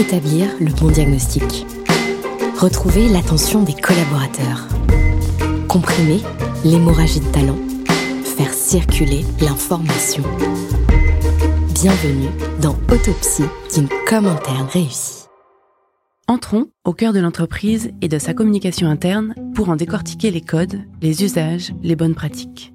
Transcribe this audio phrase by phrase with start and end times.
[0.00, 1.66] Établir le bon diagnostic.
[2.58, 4.66] Retrouver l'attention des collaborateurs.
[5.68, 6.20] Comprimer
[6.64, 7.58] l'hémorragie de talent.
[8.24, 10.22] Faire circuler l'information.
[11.74, 12.30] Bienvenue
[12.62, 14.26] dans Autopsie d'une com
[14.72, 15.26] réussie.
[16.28, 20.80] Entrons au cœur de l'entreprise et de sa communication interne pour en décortiquer les codes,
[21.02, 22.72] les usages, les bonnes pratiques.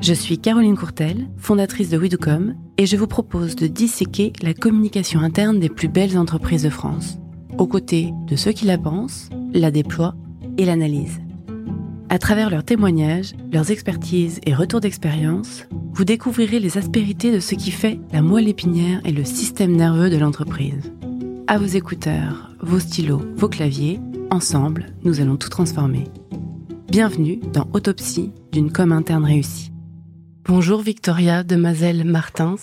[0.00, 5.20] Je suis Caroline Courtel, fondatrice de Widucom, et je vous propose de disséquer la communication
[5.20, 7.18] interne des plus belles entreprises de France,
[7.56, 10.14] aux côtés de ceux qui la pensent, la déploient
[10.58, 11.20] et l'analysent.
[12.10, 17.54] À travers leurs témoignages, leurs expertises et retours d'expérience, vous découvrirez les aspérités de ce
[17.54, 20.92] qui fait la moelle épinière et le système nerveux de l'entreprise.
[21.46, 23.98] À vos écouteurs, vos stylos, vos claviers,
[24.30, 26.04] ensemble, nous allons tout transformer.
[26.90, 29.72] Bienvenue dans Autopsie d'une com interne réussie.
[30.48, 32.54] Bonjour Victoria Demoiselle Martins.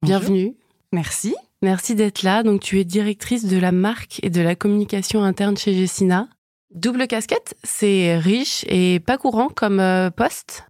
[0.00, 0.56] Bienvenue.
[0.90, 1.34] Merci.
[1.60, 2.42] Merci d'être là.
[2.42, 6.30] Donc tu es directrice de la marque et de la communication interne chez Gessina.
[6.74, 10.66] Double casquette, c'est riche et pas courant comme euh, poste?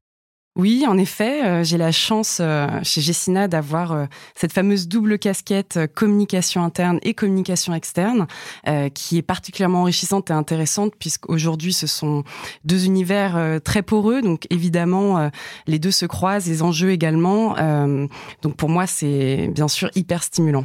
[0.57, 4.05] Oui, en effet, euh, j'ai la chance euh, chez Gessina d'avoir euh,
[4.37, 8.29] cette fameuse double casquette communication interne et communication externe,
[8.95, 12.23] qui est particulièrement enrichissante et intéressante puisqu'aujourd'hui ce sont
[12.65, 15.31] deux univers très poreux, donc évidemment
[15.67, 17.55] les deux se croisent, les enjeux également.
[18.43, 20.65] donc pour moi c'est bien sûr hyper stimulant.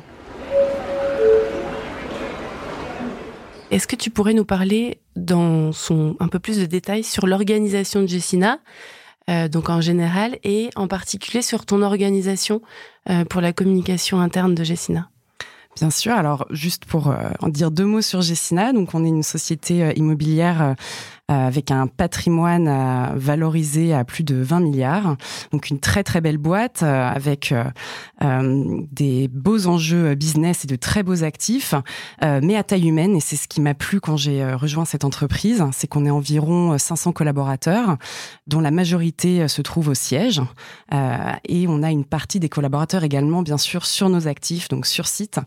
[3.72, 8.02] Est-ce que tu pourrais nous parler dans son un peu plus de détails sur l'organisation
[8.02, 8.60] de Gessina?
[9.30, 12.62] Euh, donc en général, et en particulier sur ton organisation
[13.10, 15.10] euh, pour la communication interne de Gessina.
[15.76, 16.14] Bien sûr.
[16.14, 19.94] Alors, juste pour euh, en dire deux mots sur Gessina, donc on est une société
[19.96, 20.76] immobilière
[21.30, 25.16] avec un patrimoine à valoriser à plus de 20 milliards.
[25.52, 30.76] Donc une très très belle boîte euh, avec euh, des beaux enjeux business et de
[30.76, 31.76] très beaux actifs,
[32.22, 33.16] mais à taille humaine.
[33.16, 36.78] Et c'est ce qui m'a plu quand j'ai rejoint cette entreprise, c'est qu'on est environ
[36.78, 37.98] 500 collaborateurs,
[38.48, 40.42] dont la majorité se trouve au siège.
[40.92, 45.08] et on a une partie des collaborateurs également, bien sûr, sur nos actifs, donc sur
[45.08, 45.40] site,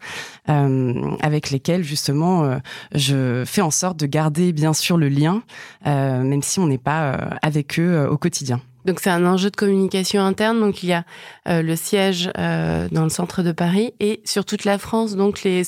[0.46, 2.58] avec lesquels justement
[2.94, 6.78] je fais en sorte de garder bien sûr le lien euh, même si on n'est
[6.78, 8.60] pas euh, avec eux euh, au quotidien.
[8.84, 10.58] Donc c'est un enjeu de communication interne.
[10.58, 11.04] Donc il y a
[11.46, 15.14] le siège dans le centre de Paris et sur toute la France.
[15.14, 15.62] Donc les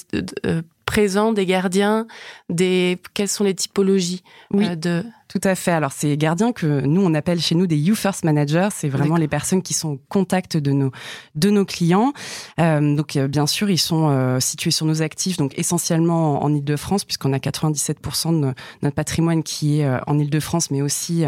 [0.84, 2.08] présents des gardiens,
[2.50, 5.72] des quelles sont les typologies de tout à fait.
[5.72, 8.68] Alors, c'est gardiens que nous, on appelle chez nous des You First Managers.
[8.72, 10.90] C'est vraiment les personnes qui sont au contact de nos,
[11.34, 12.12] de nos clients.
[12.60, 16.54] Euh, donc, euh, bien sûr, ils sont euh, situés sur nos actifs, donc essentiellement en
[16.54, 21.24] Ile-de-France, puisqu'on a 97% de notre patrimoine qui est en Ile-de-France, mais aussi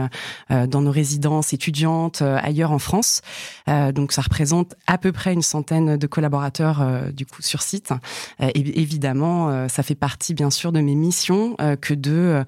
[0.50, 3.20] dans nos résidences étudiantes ailleurs en France.
[3.66, 7.92] donc, ça représente à peu près une centaine de collaborateurs, du coup, sur site.
[8.40, 12.44] et évidemment, ça fait partie, bien sûr, de mes missions que de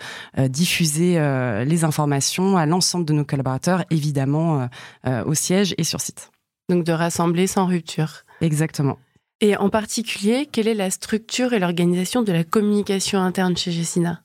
[0.49, 4.67] diffuser euh, les informations à l'ensemble de nos collaborateurs, évidemment euh,
[5.07, 6.31] euh, au siège et sur site.
[6.69, 8.25] Donc de rassembler sans rupture.
[8.41, 8.99] Exactement.
[9.41, 14.23] Et en particulier, quelle est la structure et l'organisation de la communication interne chez Gessina?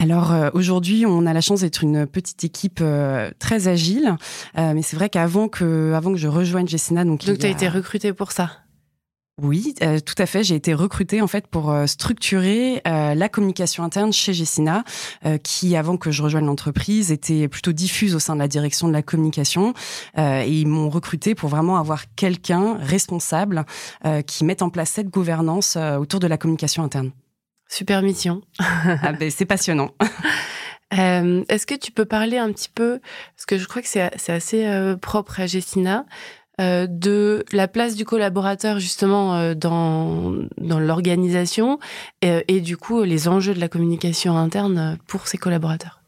[0.00, 2.82] Alors aujourd'hui, on a la chance d'être une petite équipe
[3.38, 4.16] très agile,
[4.56, 7.68] mais c'est vrai qu'avant que avant que je rejoigne Gessina, donc donc tu as été
[7.68, 8.50] recruté pour ça?
[9.42, 10.42] Oui, euh, tout à fait.
[10.42, 14.84] J'ai été recrutée en fait pour euh, structurer euh, la communication interne chez Gessina,
[15.42, 18.92] qui avant que je rejoigne l'entreprise était plutôt diffuse au sein de la direction de
[18.92, 19.74] la communication.
[20.16, 23.64] et ils m'ont recruté pour vraiment avoir quelqu'un responsable
[24.26, 27.12] qui mette en place cette gouvernance autour de la communication interne.
[27.68, 28.42] Super mission.
[28.58, 29.94] ah ben, c'est passionnant.
[30.90, 33.00] Est-ce que tu peux parler un petit peu,
[33.36, 36.04] parce que je crois que c'est assez propre à Gessina,
[36.60, 41.78] euh, de la place du collaborateur justement euh, dans, dans l'organisation
[42.22, 45.99] et, et, du coup les enjeux de la communication interne pour ses collaborateurs.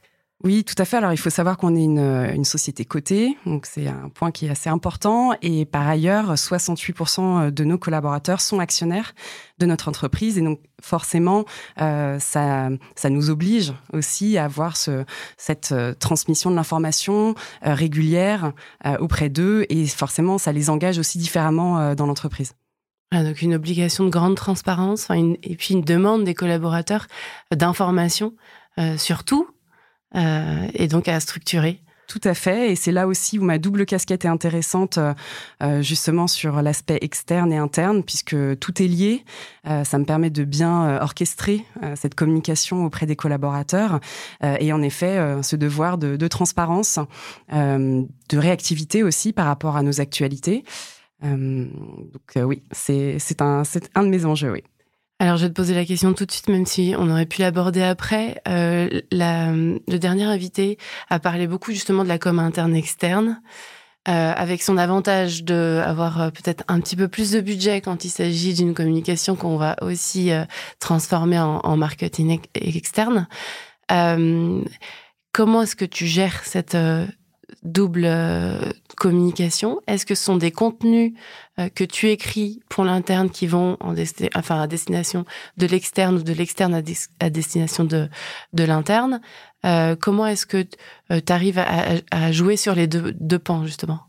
[0.45, 0.97] Oui, tout à fait.
[0.97, 4.47] Alors, il faut savoir qu'on est une, une, société cotée, donc c'est un point qui
[4.47, 5.33] est assez important.
[5.41, 9.15] Et par ailleurs, 68% de nos collaborateurs sont actionnaires
[9.59, 10.39] de notre entreprise.
[10.39, 11.45] Et donc, forcément,
[11.81, 15.05] euh, ça, ça nous oblige aussi à avoir ce,
[15.37, 18.53] cette euh, transmission de l'information euh, régulière
[18.85, 19.65] euh, auprès d'eux.
[19.69, 22.55] Et forcément, ça les engage aussi différemment euh, dans l'entreprise.
[23.13, 27.07] Ah, donc, une obligation de grande transparence et puis une demande des collaborateurs
[27.55, 28.33] d'information,
[28.97, 29.62] surtout euh,
[30.15, 31.81] et donc à structurer.
[32.13, 34.99] Tout à fait, et c'est là aussi où ma double casquette est intéressante,
[35.63, 39.25] euh, justement sur l'aspect externe et interne, puisque tout est lié.
[39.67, 41.65] Euh, ça me permet de bien orchestrer
[41.95, 44.01] cette communication auprès des collaborateurs,
[44.43, 46.99] et en effet, ce devoir de, de transparence,
[47.51, 50.65] de réactivité aussi par rapport à nos actualités.
[51.23, 53.63] donc oui, c'est un,
[53.95, 54.63] un de mes enjeux, oui.
[55.23, 57.43] Alors, je vais te poser la question tout de suite, même si on aurait pu
[57.43, 58.43] l'aborder après.
[58.49, 60.79] Euh, le dernier invité
[61.11, 63.41] a parlé beaucoup justement de la com interne externe.
[64.09, 68.05] Euh, avec son avantage de avoir euh, peut-être un petit peu plus de budget quand
[68.05, 70.33] il s'agit d'une communication qu'on va aussi
[70.81, 73.29] transformer en, marketing externe.
[73.89, 76.77] Comment est-ce que tu gères cette
[77.63, 78.09] double
[78.97, 79.81] communication.
[79.87, 81.13] Est-ce que ce sont des contenus
[81.75, 83.95] que tu écris pour l'interne qui vont en
[84.35, 85.25] enfin à destination
[85.57, 86.75] de l'externe ou de l'externe
[87.21, 88.09] à, destination de,
[88.53, 89.21] de l'interne
[89.65, 90.67] euh, comment est-ce que
[91.11, 94.01] euh, tu arrives à, jouer sur les deux, deux pans, justement?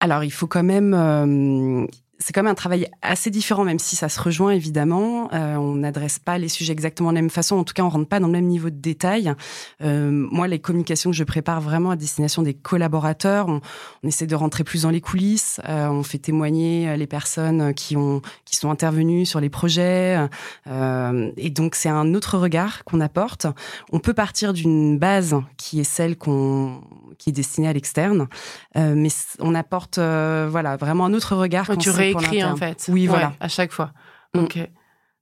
[0.00, 1.86] Alors, il faut quand même, euh,
[2.18, 5.28] c'est quand même un travail assez différent, même si ça se rejoint évidemment.
[5.32, 7.56] Euh, on n'adresse pas les sujets exactement de la même façon.
[7.56, 9.34] En tout cas, on rentre pas dans le même niveau de détail.
[9.82, 13.60] Euh, moi, les communications que je prépare vraiment à destination des collaborateurs, on,
[14.02, 15.60] on essaie de rentrer plus dans les coulisses.
[15.68, 20.26] Euh, on fait témoigner euh, les personnes qui ont qui sont intervenues sur les projets.
[20.68, 23.46] Euh, et donc, c'est un autre regard qu'on apporte.
[23.92, 26.80] On peut partir d'une base qui est celle qu'on
[27.18, 28.28] qui est destinée à l'externe,
[28.76, 29.08] euh, mais
[29.40, 31.66] on apporte voilà vraiment un autre regard.
[31.66, 31.76] Quand
[32.12, 32.86] tu écrit en fait.
[32.88, 33.34] Oui, voilà.
[33.40, 33.92] À chaque fois.
[34.34, 34.40] Mm.
[34.40, 34.58] Ok.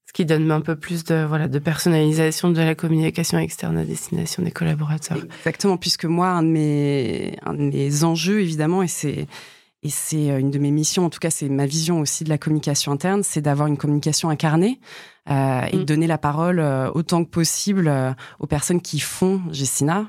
[0.06, 3.84] Ce qui donne un peu plus de voilà de personnalisation de la communication externe à
[3.84, 5.18] destination des collaborateurs.
[5.38, 9.26] Exactement, puisque moi un de mes un de mes enjeux évidemment et c'est
[9.84, 12.28] et c'est euh, une de mes missions, en tout cas c'est ma vision aussi de
[12.28, 14.78] la communication interne, c'est d'avoir une communication incarnée
[15.30, 15.84] euh, et de mm.
[15.84, 20.06] donner la parole euh, autant que possible euh, aux personnes qui font Gessina,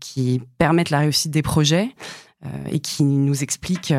[0.00, 1.90] qui permettent la réussite des projets
[2.70, 3.92] et qui nous expliquent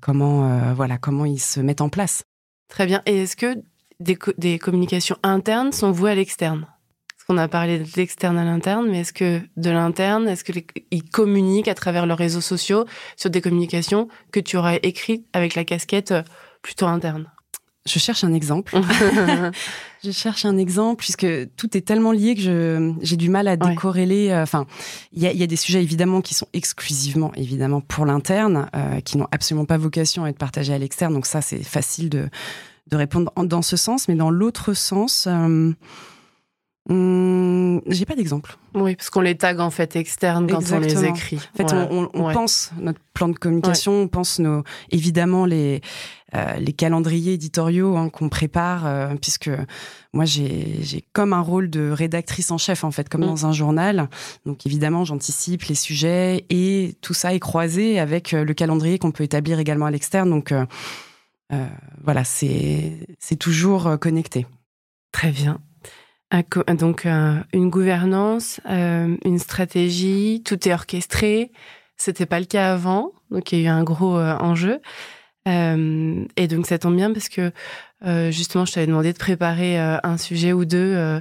[0.00, 2.22] comment, euh, voilà, comment ils se mettent en place.
[2.68, 3.02] Très bien.
[3.06, 3.54] Et est-ce que
[4.00, 6.66] des, des, communications internes sont vouées à l'externe?
[7.08, 11.10] Parce qu'on a parlé de l'externe à l'interne, mais est-ce que de l'interne, est-ce qu'ils
[11.10, 12.86] communiquent à travers leurs réseaux sociaux
[13.16, 16.22] sur des communications que tu aurais écrites avec la casquette euh,
[16.62, 17.30] plutôt interne?
[17.86, 18.76] Je cherche un exemple.
[20.04, 24.30] je cherche un exemple puisque tout est tellement lié que j'ai du mal à décorréler.
[24.30, 24.66] Euh, enfin,
[25.12, 29.00] il y a, y a, des sujets évidemment qui sont exclusivement évidemment pour l'interne, euh,
[29.00, 31.14] qui n'ont absolument pas vocation à être partagés à l'externe.
[31.14, 32.28] Donc ça, c'est facile de,
[32.88, 35.26] de répondre dans ce sens, mais dans l'autre sens.
[35.28, 35.72] Euh,
[36.88, 38.56] Hum, j'ai pas d'exemple.
[38.74, 41.36] Oui, parce qu'on les tag en fait externes quand on les écrit.
[41.36, 45.80] En fait, on, on, pense notre plan de communication, on pense nos évidemment les
[46.34, 49.50] euh, les calendriers éditoriaux hein, qu'on prépare, euh, puisque
[50.12, 53.26] moi j'ai comme un rôle de rédactrice en chef en fait, comme mm.
[53.26, 54.08] dans un journal.
[54.44, 59.10] Donc évidemment, j'anticipe les sujets et tout ça est croisé avec euh, le calendrier qu'on
[59.10, 60.30] peut établir également à l'externe.
[60.30, 60.64] Donc euh,
[62.04, 63.06] voilà, c'est
[63.40, 64.46] toujours connecté.
[65.10, 65.60] Très bien
[66.78, 71.52] donc euh, une gouvernance, euh, une stratégie, tout est orchestré.
[71.96, 74.80] C'était pas le cas avant, donc il y a eu un gros euh, enjeu.
[75.46, 77.52] et donc ça tombe bien parce que
[78.30, 81.20] justement, je t'avais demandé de préparer un sujet ou deux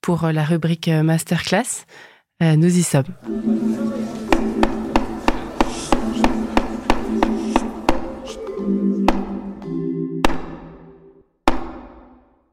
[0.00, 1.84] pour la rubrique masterclass.
[2.40, 3.04] nous y sommes.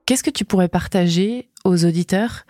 [0.06, 2.46] Qu'est-ce que tu pourrais partager aux auditeurs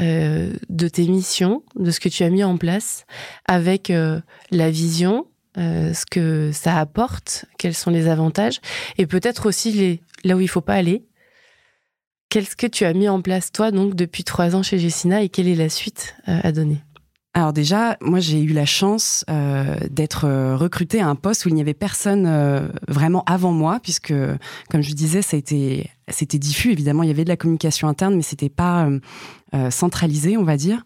[0.00, 3.04] euh, de tes missions, de ce que tu as mis en place,
[3.46, 4.20] avec euh,
[4.50, 5.26] la vision,
[5.58, 8.60] euh, ce que ça apporte, quels sont les avantages,
[8.98, 11.04] et peut-être aussi les, là où il faut pas aller?
[12.30, 15.28] Qu'est-ce que tu as mis en place toi donc depuis trois ans chez Gessina et
[15.28, 16.78] quelle est la suite à donner?
[17.34, 19.26] Alors déjà, moi j'ai eu la chance
[19.90, 24.14] d'être recrutée à un poste où il n'y avait personne vraiment avant moi, puisque
[24.70, 26.72] comme je disais, ça a été c'était diffus.
[26.72, 29.00] Évidemment, il y avait de la communication interne, mais c'était pas euh,
[29.54, 30.84] euh centralisé, on va dire.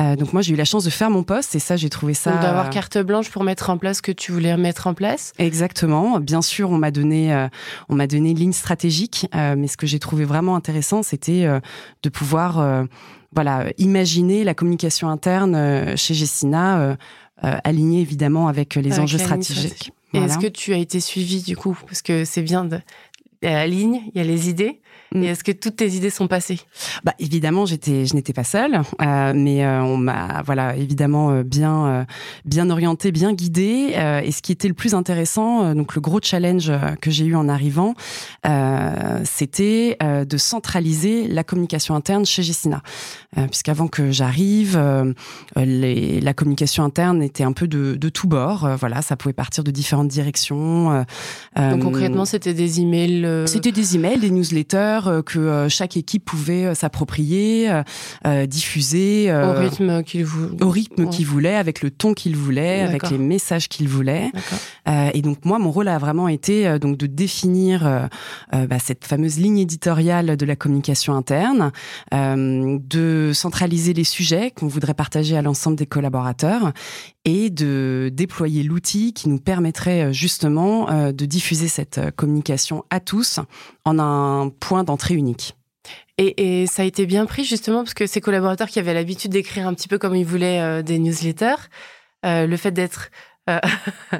[0.00, 2.14] Euh, donc moi j'ai eu la chance de faire mon poste et ça j'ai trouvé
[2.14, 2.32] ça.
[2.36, 5.32] D'avoir carte blanche pour mettre en place ce que tu voulais mettre en place.
[5.38, 6.20] Exactement.
[6.20, 7.48] Bien sûr, on m'a donné
[7.88, 11.46] on m'a donné une ligne stratégique, mais ce que j'ai trouvé vraiment intéressant, c'était
[12.02, 12.86] de pouvoir
[13.32, 16.96] voilà, imaginer la communication interne chez Gessina,
[17.42, 19.92] alignée évidemment avec les enjeux stratégiques.
[20.24, 21.76] Est-ce que tu as été suivi du coup?
[21.86, 22.80] Parce que c'est bien de...
[23.46, 24.80] Il y a la ligne, il y a les idées.
[25.22, 26.60] Et est-ce que toutes tes idées sont passées?
[27.04, 31.42] Bah évidemment, j'étais, je n'étais pas seule, euh, mais euh, on m'a, voilà, évidemment euh,
[31.42, 32.04] bien, euh,
[32.44, 33.92] bien orientée, bien guidée.
[33.96, 37.34] Euh, et ce qui était le plus intéressant, donc le gros challenge que j'ai eu
[37.34, 37.94] en arrivant,
[39.24, 42.82] c'était de centraliser la communication interne chez Gessina,
[43.50, 44.80] puisqu'avant que j'arrive,
[45.56, 48.68] les, la communication interne était un peu de, de tous bords.
[48.78, 51.04] voilà, ça pouvait partir de différentes directions.
[51.56, 53.44] donc concrètement, c'était des emails.
[53.46, 57.70] C'était des emails, des newsletters collaborateurs que chaque équipe pouvait s'approprier,
[58.46, 63.10] diffuser au rythme qu'il voulait, au rythme qu'il voulait, avec le ton qu'il voulait, avec
[63.10, 64.30] les messages qu'il voulait.
[64.86, 68.08] et donc moi, mon rôle a vraiment été donc de définir
[68.52, 71.72] bah, cette fameuse ligne éditoriale de la communication interne,
[72.12, 76.72] de centraliser les sujets qu'on voudrait partager à l'ensemble des collaborateurs
[77.26, 82.84] et de déployer l'outil qui nous permettrait euh, justement euh, de diffuser cette euh, communication
[82.88, 83.40] à tous
[83.84, 85.56] en un point d'entrée unique.
[86.18, 89.32] Et, et, ça a été bien pris justement parce que ces collaborateurs qui avaient l'habitude
[89.32, 91.68] d'écrire un petit peu comme ils voulaient des newsletters,
[92.24, 93.10] le fait d'être
[93.48, 93.58] euh,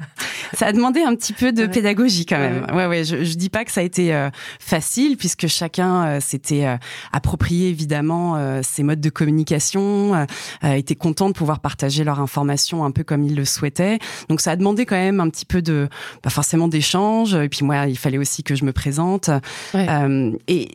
[0.54, 2.66] ça a demandé un petit peu de pédagogie quand même.
[2.72, 3.04] Ouais, ouais.
[3.04, 4.30] je, je dis pas que ça a été euh,
[4.60, 6.66] facile puisque chacun euh, s'était
[7.12, 10.26] approprié évidemment ses modes de communication,
[10.62, 13.98] était content de pouvoir partager leur information un peu comme ils le souhaitaient.
[14.28, 15.88] Donc ça a demandé quand même un petit peu de,
[16.22, 17.34] pas forcément d'échange.
[17.34, 19.30] Et puis moi, il fallait aussi que je me présente.
[19.74, 20.68] et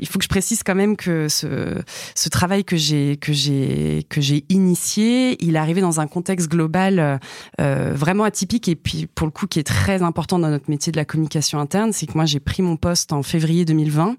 [0.00, 1.80] il faut que je précise quand même que ce,
[2.14, 6.48] ce travail que j'ai que j'ai que j'ai initié, il est arrivé dans un contexte
[6.48, 7.20] global.
[7.60, 10.92] Euh, vraiment atypique et puis pour le coup qui est très important dans notre métier
[10.92, 14.16] de la communication interne, c'est que moi j'ai pris mon poste en février 2020.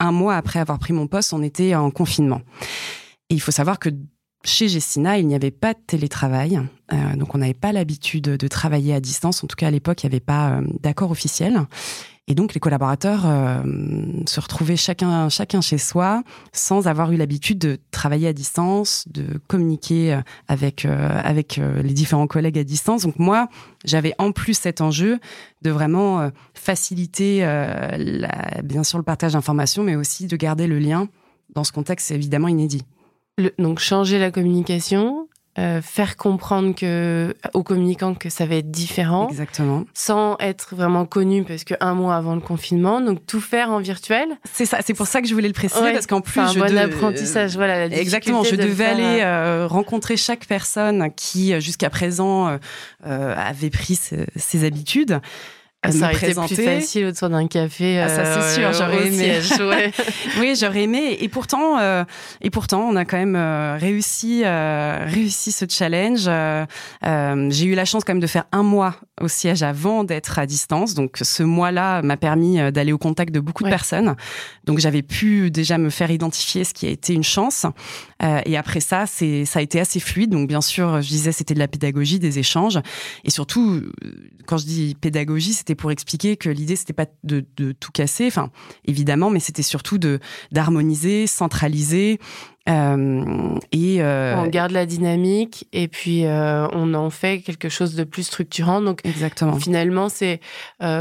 [0.00, 2.42] Un mois après avoir pris mon poste, on était en confinement.
[3.30, 3.88] Et il faut savoir que
[4.44, 6.60] chez Gessina, il n'y avait pas de télétravail,
[6.92, 9.42] euh, donc on n'avait pas l'habitude de travailler à distance.
[9.44, 11.60] En tout cas, à l'époque, il n'y avait pas euh, d'accord officiel.
[12.28, 13.62] Et donc les collaborateurs euh,
[14.26, 19.40] se retrouvaient chacun, chacun chez soi, sans avoir eu l'habitude de travailler à distance, de
[19.48, 23.02] communiquer euh, avec euh, avec les différents collègues à distance.
[23.02, 23.48] Donc moi,
[23.84, 25.18] j'avais en plus cet enjeu
[25.62, 31.08] de vraiment faciliter, la, bien sûr, le partage d'informations, mais aussi de garder le lien
[31.54, 32.82] dans ce contexte évidemment inédit.
[33.58, 39.28] donc changer la communication, euh, faire comprendre que aux communicants que ça va être différent.
[39.28, 39.84] Exactement.
[39.92, 43.78] Sans être vraiment connu parce que un mois avant le confinement, donc tout faire en
[43.78, 44.28] virtuel.
[44.50, 44.78] C'est ça.
[44.82, 47.54] C'est pour ça que je voulais le préciser parce qu'en plus, un bon apprentissage.
[47.56, 47.86] Voilà.
[47.86, 48.44] La Exactement.
[48.44, 52.58] Je devais aller euh, rencontrer chaque personne qui jusqu'à présent
[53.06, 53.98] euh, avait pris
[54.36, 55.20] ses habitudes.
[55.90, 57.98] Ça aurait été plus facile autour d'un café.
[57.98, 59.40] Ah, ça c'est sûr, j'aurais aimé.
[60.38, 61.16] oui, j'aurais aimé.
[61.18, 62.04] Et pourtant, euh,
[62.40, 66.30] et pourtant, on a quand même euh, réussi, euh, réussi ce challenge.
[67.02, 70.46] J'ai eu la chance quand même de faire un mois au siège avant d'être à
[70.46, 70.94] distance.
[70.94, 74.14] Donc, ce mois-là m'a permis d'aller au contact de beaucoup de personnes.
[74.64, 77.66] Donc, j'avais pu déjà me faire identifier, ce qui a été une chance.
[78.46, 80.30] et après ça, c'est, ça a été assez fluide.
[80.30, 82.78] Donc, bien sûr, je disais, c'était de la pédagogie, des échanges,
[83.24, 83.82] et surtout,
[84.46, 88.26] quand je dis pédagogie, c'était pour expliquer que l'idée c'était pas de, de, tout casser,
[88.26, 88.50] enfin
[88.84, 92.18] évidemment, mais c'était surtout de d'harmoniser, centraliser.
[92.68, 97.96] Euh, et euh, on garde la dynamique et puis euh, on en fait quelque chose
[97.96, 98.80] de plus structurant.
[98.80, 99.58] Donc exactement.
[99.58, 100.40] Finalement, c'est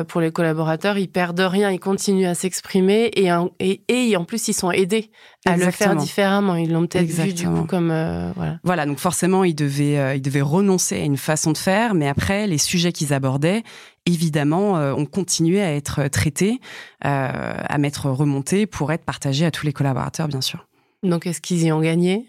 [0.07, 4.47] pour les collaborateurs, ils perdent rien, ils continuent à s'exprimer et, et, et en plus
[4.47, 5.11] ils sont aidés
[5.45, 6.55] à le faire différemment.
[6.55, 7.89] Ils l'ont peut-être vu du coup comme
[8.35, 8.59] voilà.
[8.63, 12.47] Voilà, donc forcément ils devaient ils devaient renoncer à une façon de faire, mais après
[12.47, 13.63] les sujets qu'ils abordaient
[14.05, 16.59] évidemment, euh, ont continué à être traités,
[17.05, 20.67] euh, à m'être remontés pour être partagés à tous les collaborateurs, bien sûr.
[21.03, 22.27] Donc, est-ce qu'ils y ont gagné?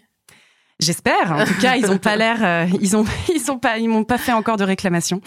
[0.79, 1.31] J'espère.
[1.31, 4.03] En tout cas, ils ont pas l'air, euh, ils ont, ils ont pas, ils m'ont
[4.03, 5.21] pas fait encore de réclamation.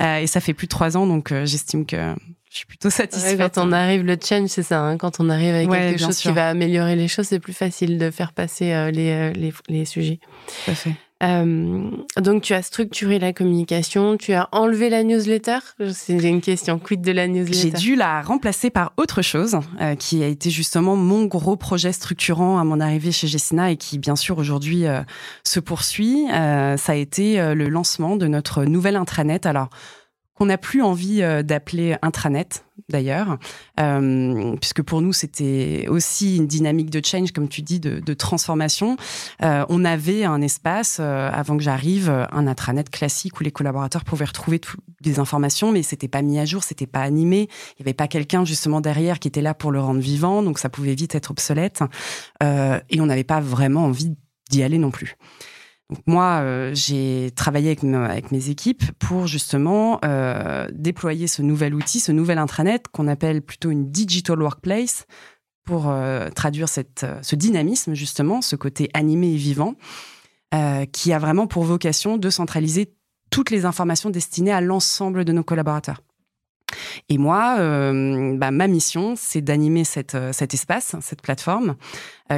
[0.00, 2.14] et ça fait plus de trois ans, donc j'estime que
[2.50, 3.38] je suis plutôt satisfaite.
[3.38, 4.80] quand on arrive le change, c'est ça.
[4.80, 7.98] Hein, quand on arrive avec quelque chose qui va améliorer les choses, c'est plus facile
[7.98, 10.20] de faire passer les, les, les, sujets.
[10.64, 10.94] Tout à fait.
[11.22, 15.58] Euh, donc tu as structuré la communication, tu as enlevé la newsletter.
[15.92, 16.78] C'est une question.
[16.78, 17.58] Quid de la newsletter?
[17.58, 21.92] J'ai dû la remplacer par autre chose, euh, qui a été justement mon gros projet
[21.92, 25.02] structurant à mon arrivée chez Gessina et qui bien sûr aujourd'hui euh,
[25.44, 26.26] se poursuit.
[26.30, 29.46] Ça a été le lancement de notre nouvelle intranet.
[29.46, 29.68] Alors
[30.34, 33.38] qu'on n'a plus envie d'appeler intranet d'ailleurs,
[33.78, 38.96] euh, puisque pour nous c'était aussi une dynamique de change, comme tu dis, de, transformation.
[39.42, 44.04] Euh, on avait un espace euh, avant que j'arrive, un intranet classique où les collaborateurs
[44.04, 47.48] pouvaient retrouver toutes des informations, mais c'était pas mis à jour, c'était pas animé.
[47.76, 50.58] Il y avait pas quelqu'un justement derrière qui était là pour le rendre vivant, donc
[50.58, 51.82] ça pouvait vite être obsolète.
[52.42, 54.16] Et on n'avait pas vraiment envie
[54.50, 55.16] d'y aller non plus.
[56.06, 62.12] Moi, euh, j'ai travaillé avec, mes équipes pour justement euh, déployer ce nouvel outil, ce
[62.12, 65.06] nouvel intranet qu'on appelle plutôt une digital workplace
[65.64, 69.74] pour euh, traduire ce dynamisme justement, ce côté animé et vivant,
[70.92, 72.92] qui a vraiment pour vocation de centraliser
[73.30, 76.02] toutes les informations destinées à l'ensemble de nos collaborateurs.
[77.08, 77.56] Et moi,
[78.36, 80.14] bah, ma mission, c'est d'animer cet
[80.52, 81.76] espace, cette plateforme,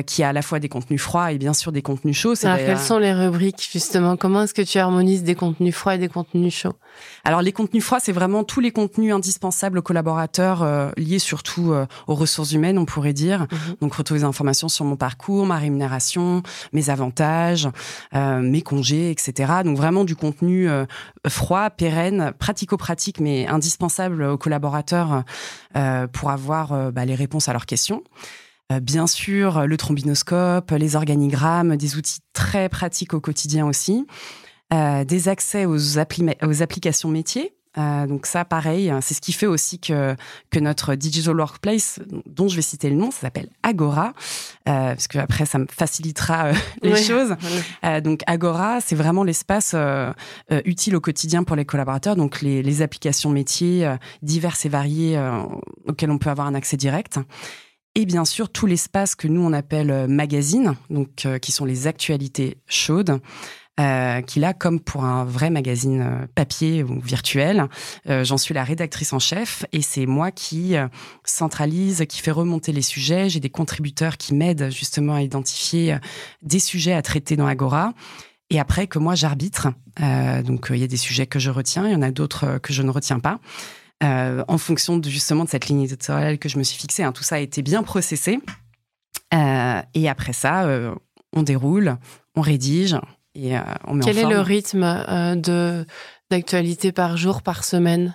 [0.07, 2.35] qui a à la fois des contenus froids et bien sûr des contenus chauds.
[2.45, 4.17] Alors, quelles sont les rubriques justement?
[4.17, 6.77] Comment est-ce que tu harmonises des contenus froids et des contenus chauds?
[7.25, 11.75] Alors, les contenus froids, c'est vraiment tous les contenus indispensables aux collaborateurs, liés surtout
[12.07, 13.41] aux ressources humaines, on pourrait dire.
[13.41, 13.77] Mhm.
[13.83, 17.69] Donc, retrouver des informations sur mon parcours, ma rémunération, mes avantages,
[18.15, 19.53] mes congés, etc.
[19.65, 20.69] Donc, vraiment du contenu
[21.29, 25.25] froid, pérenne, pratico-pratique, mais indispensable aux collaborateurs
[26.13, 28.03] pour avoir bah, les réponses à leurs questions.
[28.73, 34.07] Euh, bien sûr, le trombinoscope, les organigrammes, des outils très pratiques au quotidien aussi.
[34.73, 37.55] Euh, des accès aux, applications métiers.
[37.79, 40.15] Euh, donc ça, pareil, c'est ce qui fait aussi que,
[40.51, 44.13] que notre digital workplace, dont je vais citer le nom, ça s'appelle Agora,
[44.65, 46.53] parce que après ça me facilitera
[46.83, 47.35] les choses.
[48.03, 49.75] donc Agora, c'est vraiment l'espace
[50.67, 52.17] utile au quotidien pour les collaborateurs.
[52.17, 55.19] Donc les, les applications métiers diverses et variées
[55.87, 57.19] auxquelles on peut avoir un accès direct
[57.95, 61.65] et bien sûr tout l'espace que nous on appelle euh, magazine, donc euh, qui sont
[61.65, 63.21] les actualités chaudes.
[63.81, 67.69] Euh, qu'il a comme pour un vrai magazine euh, papier ou virtuel.
[68.07, 70.75] J'en suis la rédactrice en chef et c'est moi qui
[71.25, 73.31] centralise, qui fait remonter les sujets.
[73.31, 75.97] J'ai des contributeurs qui m'aident justement à identifier
[76.43, 77.95] des sujets à traiter dans Agora.
[78.51, 79.69] Et après que moi j'arbitre,
[80.45, 82.75] donc il y a des sujets que je retiens, il y en a d'autres que
[82.75, 83.41] je ne retiens pas.
[84.03, 87.03] Euh, en fonction de, justement de cette ligne éditoriale que je me suis fixée.
[87.05, 88.41] Hein, tout ça a été bien processé.
[89.33, 90.95] Euh, et après ça, euh,
[91.33, 91.97] on déroule,
[92.35, 92.97] on rédige
[93.35, 93.55] et
[93.87, 94.85] on met Quel est le rythme
[95.37, 95.87] de
[96.31, 98.15] d'actualité par jour, par semaine?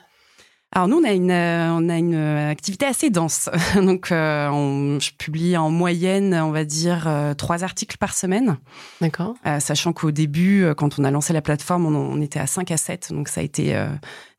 [0.73, 3.49] Alors nous, on a une, on a une activité assez dense.
[3.75, 8.57] Donc, on, je publie en moyenne, on va dire, trois articles par semaine.
[9.01, 9.35] D'accord.
[9.59, 12.77] sachant qu'au début, quand on a lancé la plateforme, on, on, était à 5 à
[12.77, 13.11] 7.
[13.11, 13.75] Donc, ça a été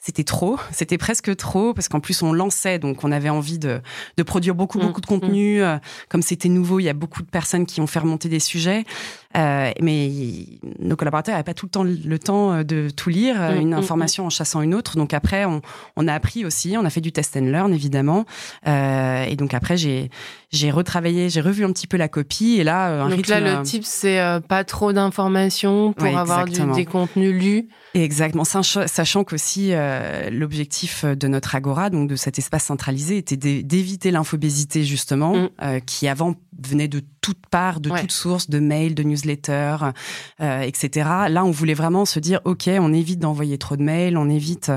[0.08, 3.82] c'était trop, c'était presque trop parce qu'en plus on lançait, donc on avait envie de,
[4.16, 5.58] de produire beaucoup, mmh, beaucoup de contenu.
[5.58, 5.62] Mmh.
[5.62, 8.40] Euh, comme c'était nouveau, il y a beaucoup de personnes qui ont fait remonter des
[8.40, 8.86] sujets,
[9.36, 10.10] euh, mais
[10.78, 13.74] nos collaborateurs n'avaient pas tout le temps le temps euh, de tout lire, mmh, une
[13.74, 14.96] information en chassant une autre.
[14.96, 15.60] Donc après, on,
[15.96, 18.24] on, a appris aussi, on a fait du test and learn évidemment,
[18.66, 20.10] euh, et donc après j'ai
[20.50, 23.62] j'ai retravaillé, j'ai revu un petit peu la copie et là un donc là le
[23.62, 24.18] type c'est
[24.48, 27.68] pas trop d'informations pour avoir des contenus lus.
[27.94, 34.10] Exactement, sachant qu'aussi euh, l'objectif de notre agora, donc de cet espace centralisé, était d'éviter
[34.10, 35.48] l'infobésité justement, mm.
[35.62, 39.76] euh, qui avant venait de toutes parts, de toutes sources, de mails, de newsletters,
[40.40, 41.08] euh, etc.
[41.28, 44.72] Là, on voulait vraiment se dire, ok, on évite d'envoyer trop de mails, on évite,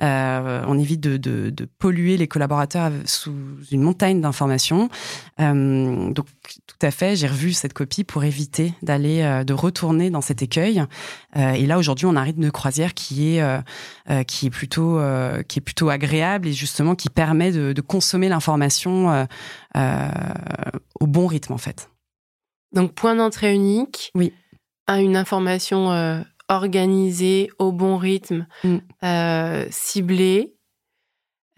[0.00, 3.34] on évite de, de, de, polluer les collaborateurs sous
[3.70, 4.88] une montagne d'informations.
[5.38, 6.26] donc,
[6.66, 10.82] tout à fait, j'ai revu cette copie pour éviter d'aller, de retourner dans cet écueil.
[11.34, 13.42] et là, aujourd'hui, on a un rythme de croisière qui est
[14.26, 15.00] qui est plutôt
[15.48, 19.26] qui est plutôt agréable et justement qui permet de, de consommer l'information
[19.74, 21.88] au bon rythme en fait.
[22.72, 24.10] Donc point d'entrée unique.
[24.14, 24.32] Oui.
[24.86, 28.76] À une information euh, organisée au bon rythme, mm.
[29.02, 30.55] euh, ciblée.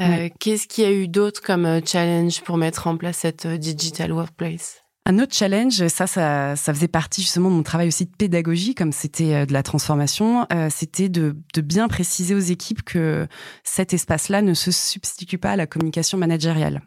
[0.00, 4.12] Euh, qu'est-ce qu'il y a eu d'autre comme challenge pour mettre en place cette digital
[4.12, 4.82] workplace?
[5.06, 8.74] Un autre challenge, ça, ça, ça, faisait partie justement de mon travail aussi de pédagogie,
[8.74, 13.26] comme c'était de la transformation, c'était de, de, bien préciser aux équipes que
[13.64, 16.82] cet espace-là ne se substitue pas à la communication managériale.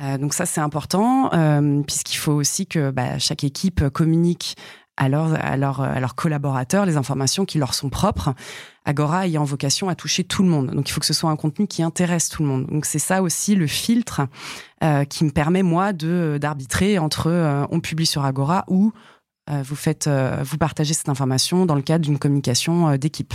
[0.00, 4.56] Euh, donc ça, c'est important, euh, puisqu'il faut aussi que bah, chaque équipe communique
[4.96, 8.34] à, à, leurs collaborateurs les informations qui leur sont propres.
[8.84, 10.70] Agora ayant vocation à toucher tout le monde.
[10.70, 12.66] Donc il faut que ce soit un contenu qui intéresse tout le monde.
[12.66, 14.22] Donc c'est ça aussi le filtre
[14.82, 18.92] euh, qui me permet, moi, de d'arbitrer entre on publie sur Agora ou
[19.48, 23.34] vous faites, vous partagez cette information dans le cadre d'une communication d'équipe.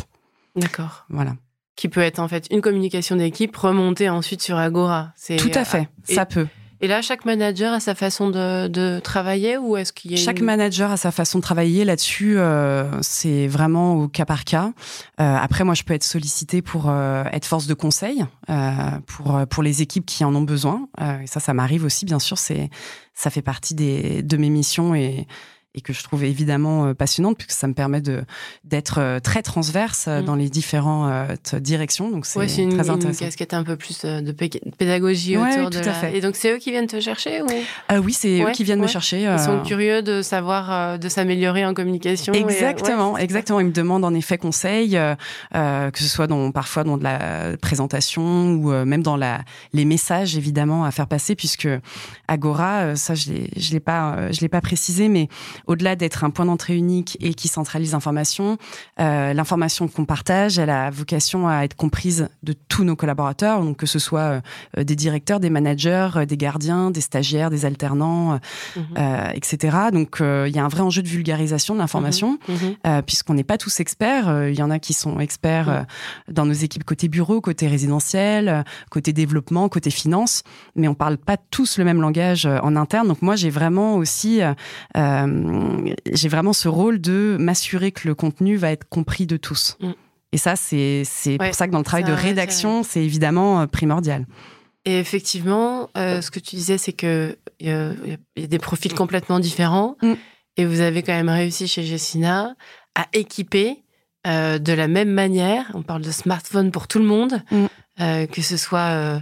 [0.56, 1.06] D'accord.
[1.10, 1.36] Voilà
[1.76, 5.14] qui peut être en fait une communication d'équipe remontée ensuite sur Agora.
[5.38, 6.48] Tout à fait, ça peut.
[6.82, 10.18] Et là, chaque manager a sa façon de, de travailler ou est-ce qu'il y a
[10.18, 14.74] chaque manager a sa façon de travailler là-dessus euh, C'est vraiment au cas par cas.
[15.20, 18.74] Euh, après, moi, je peux être sollicitée pour euh, être force de conseil euh,
[19.08, 20.88] pour pour les équipes qui en ont besoin.
[21.02, 22.38] Euh, et ça, ça m'arrive aussi, bien sûr.
[22.38, 22.70] C'est
[23.14, 25.28] ça fait partie des de mes missions et
[25.76, 28.24] et que je trouve évidemment euh, passionnante puisque ça me permet de
[28.64, 30.26] d'être euh, très transverse euh, mm.
[30.26, 32.10] dans les différentes directions.
[32.10, 33.10] Donc c'est très une, intéressant.
[33.10, 36.18] Une casquette un peu plus de pédagogie autour de tout à fait.
[36.18, 37.48] Et donc c'est eux qui viennent te chercher ou?
[38.04, 39.22] Oui, c'est eux qui viennent me chercher.
[39.24, 42.34] Ils sont curieux de savoir de s'améliorer en communication.
[42.34, 43.60] Exactement, exactement.
[43.60, 47.58] Ils me demandent en effet conseil, euh, que ce soit dans parfois dans de la
[47.62, 49.42] présentation ou même dans la
[49.74, 51.68] les messages évidemment à faire passer puisque
[52.28, 55.28] Agora, ça je l'ai je l'ai pas je l'ai pas précisé, mais
[55.68, 58.58] au-delà d'être un point d'entrée unique et qui centralise l'information,
[59.00, 63.78] euh, l'information qu'on partage, elle a vocation à être comprise de tous nos collaborateurs, donc
[63.78, 64.42] que ce soit
[64.78, 68.40] euh, des directeurs, des managers, euh, des gardiens, des stagiaires, des alternants,
[68.76, 68.84] mhm.
[69.34, 69.78] etc.
[69.92, 72.76] Donc il y a un vrai enjeu de vulgarisation de l'information, mhm.
[72.84, 73.02] Mhm.
[73.04, 74.50] puisqu'on n'est pas tous experts.
[74.50, 75.86] Il y en a qui sont experts
[76.30, 80.44] dans nos équipes côté bureau, côté résidentiel, côté développement, côté finance,
[80.76, 83.08] mais on parle pas tous le même langage en interne.
[83.08, 84.42] Donc moi j'ai vraiment aussi
[86.12, 89.78] j'ai vraiment ce rôle de m'assurer que le contenu va être compris de tous.
[89.80, 89.92] Mm.
[90.32, 91.06] Et ça, c'est
[91.40, 94.26] pour ça que dans le travail de rédaction, c'est évidemment euh, primordial.
[94.84, 97.94] Et effectivement, euh, ce que tu disais, c'est qu'il y, a
[98.36, 99.96] des profils complètement différents.
[100.02, 100.14] Mm.
[100.58, 102.56] Et vous avez quand même réussi chez Jessina
[102.96, 103.84] à équiper
[104.28, 105.72] euh, de la même manière.
[105.74, 108.28] On parle de smartphone pour tout le monde, mm.
[108.28, 109.22] que ce soit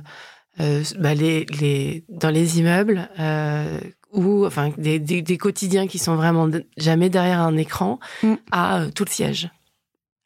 [0.57, 3.07] bah, les, les, dans les immeubles
[4.13, 8.33] ou enfin des, des, quotidiens qui sont vraiment jamais derrière un écran mm.
[8.51, 9.49] à euh, tout le siège.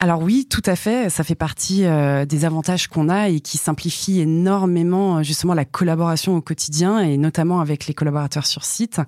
[0.00, 1.10] Alors oui, tout à fait.
[1.10, 6.36] Ça fait partie euh, des avantages qu'on a et qui simplifie énormément justement la collaboration
[6.36, 9.00] au quotidien et notamment avec les collaborateurs sur site.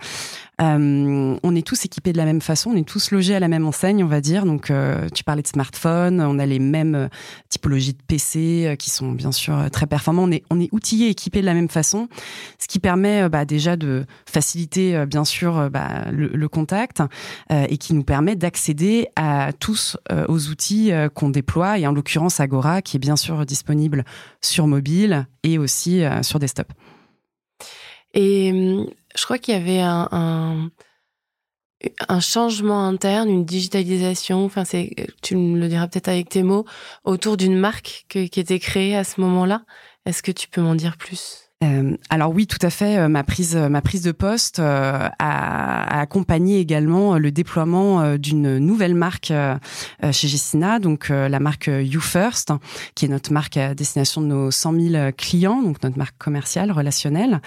[0.60, 3.48] Euh, on est tous équipés de la même façon, on est tous logés à la
[3.48, 4.44] même enseigne, on va dire.
[4.44, 7.08] Donc, euh, tu parlais de smartphone, on a les mêmes euh,
[7.48, 10.24] typologies de PC qui sont bien sûr très performants.
[10.24, 12.08] On est, on est outillés, équipés de la même façon,
[12.58, 17.02] ce qui permet bah, déjà de faciliter bien sûr bah, le, contact
[17.50, 19.96] et qui nous permet d'accéder à tous
[20.28, 24.04] aux outils qu'on déploie et en l'occurrence Agora qui est bien sûr disponible
[24.40, 26.72] sur mobile et aussi sur desktop.
[28.14, 30.70] Et hum, je crois qu'il y avait un,
[32.08, 36.66] un, changement interne, une digitalisation, enfin c'est, tu me le diras peut-être avec tes mots,
[37.04, 39.64] autour d'une marque qui était créée à ce moment-là.
[40.06, 41.49] Est-ce que tu peux m'en dire plus?
[41.62, 42.98] Euh, alors oui, tout à fait.
[42.98, 48.94] Euh, ma prise, ma prise de poste euh, a, accompagné également le déploiement d'une nouvelle
[48.94, 49.32] marque
[50.10, 52.52] chez Gessina, donc la marque You First,
[52.94, 56.72] qui est notre marque à destination de nos 100 000 clients, donc notre marque commerciale,
[56.72, 57.40] relationnelle.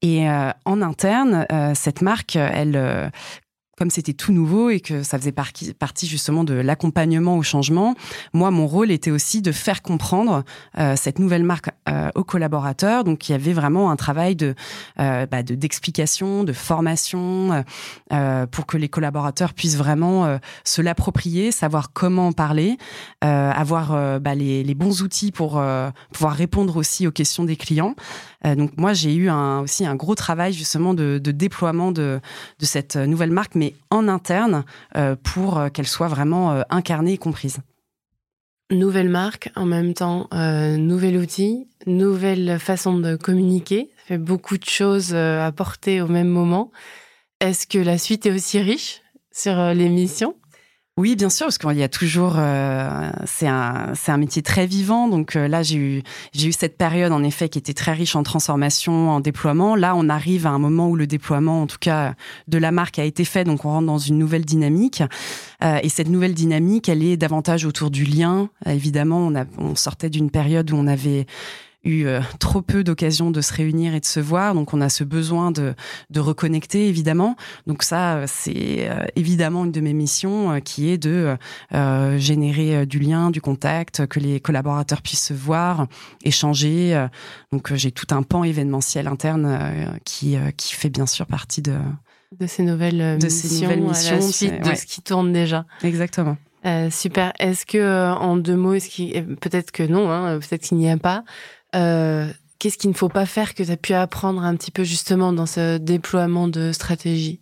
[0.00, 3.10] Et en interne, cette marque, elle
[3.78, 7.94] comme c'était tout nouveau et que ça faisait partie justement de l'accompagnement au changement,
[8.32, 10.42] moi, mon rôle était aussi de faire comprendre
[10.78, 13.04] euh, cette nouvelle marque euh, aux collaborateurs.
[13.04, 14.56] Donc, il y avait vraiment un travail de
[14.98, 17.64] euh, bah, d'explication, de, formation,
[18.50, 22.76] pour que les collaborateurs puissent vraiment se l'approprier, savoir comment en parler,
[23.20, 25.62] avoir bah, les, les, bons outils pour
[26.12, 27.94] pouvoir répondre aussi aux questions des clients.
[28.44, 32.20] Donc, moi, j'ai eu aussi un gros travail justement de, déploiement de,
[32.60, 34.64] cette nouvelle marque, mais en interne
[34.96, 37.58] euh, pour euh, qu'elle soit vraiment euh, incarnée et comprise.
[38.70, 43.90] Nouvelle marque, en même temps, nouvel outil, nouvelle façon de communiquer.
[43.96, 46.70] Ça fait beaucoup de choses à porter au même moment.
[47.40, 49.00] Est-ce que la suite est aussi riche
[49.32, 50.34] sur l'émission?
[50.98, 54.66] Oui, bien sûr, parce qu'il y a toujours, euh, c'est un, c'est un métier très
[54.66, 55.06] vivant.
[55.06, 58.16] Donc euh, là, j'ai eu, j'ai eu cette période en effet qui était très riche
[58.16, 59.76] en transformation, en déploiement.
[59.76, 62.14] Là, on arrive à un moment où le déploiement, en tout cas,
[62.48, 65.04] de la marque a été fait, donc on rentre dans une nouvelle dynamique.
[65.62, 68.48] Euh, et cette nouvelle dynamique, elle est davantage autour du lien.
[68.66, 71.26] évidemment, on, a, on sortait d'une période où on avait
[71.84, 74.88] eu euh, trop peu d'occasions de se réunir et de se voir, donc on a
[74.88, 75.74] ce besoin de,
[76.10, 77.36] de reconnecter évidemment.
[77.66, 81.36] Donc ça, euh, c'est euh, évidemment une de mes missions qui est de
[82.18, 85.86] générer du lien, du contact, que les collaborateurs puissent se voir,
[86.24, 87.06] échanger.
[87.52, 91.76] Donc j'ai tout un pan événementiel interne qui qui fait bien sûr partie de
[92.38, 95.32] de ces nouvelles de missions, ces nouvelles missions, à la suite de ce qui tourne
[95.32, 95.66] déjà.
[95.82, 96.36] Exactement.
[96.90, 97.32] super.
[97.38, 100.96] Est-ce que en deux mots, est-ce qu'il peut-être que non, hein, peut-être qu'il n'y a
[100.96, 101.24] pas.
[101.74, 102.26] Euh,
[102.58, 105.32] qu'est-ce qu'il ne faut pas faire que tu as pu apprendre un petit peu justement
[105.32, 107.40] dans ce déploiement de stratégie?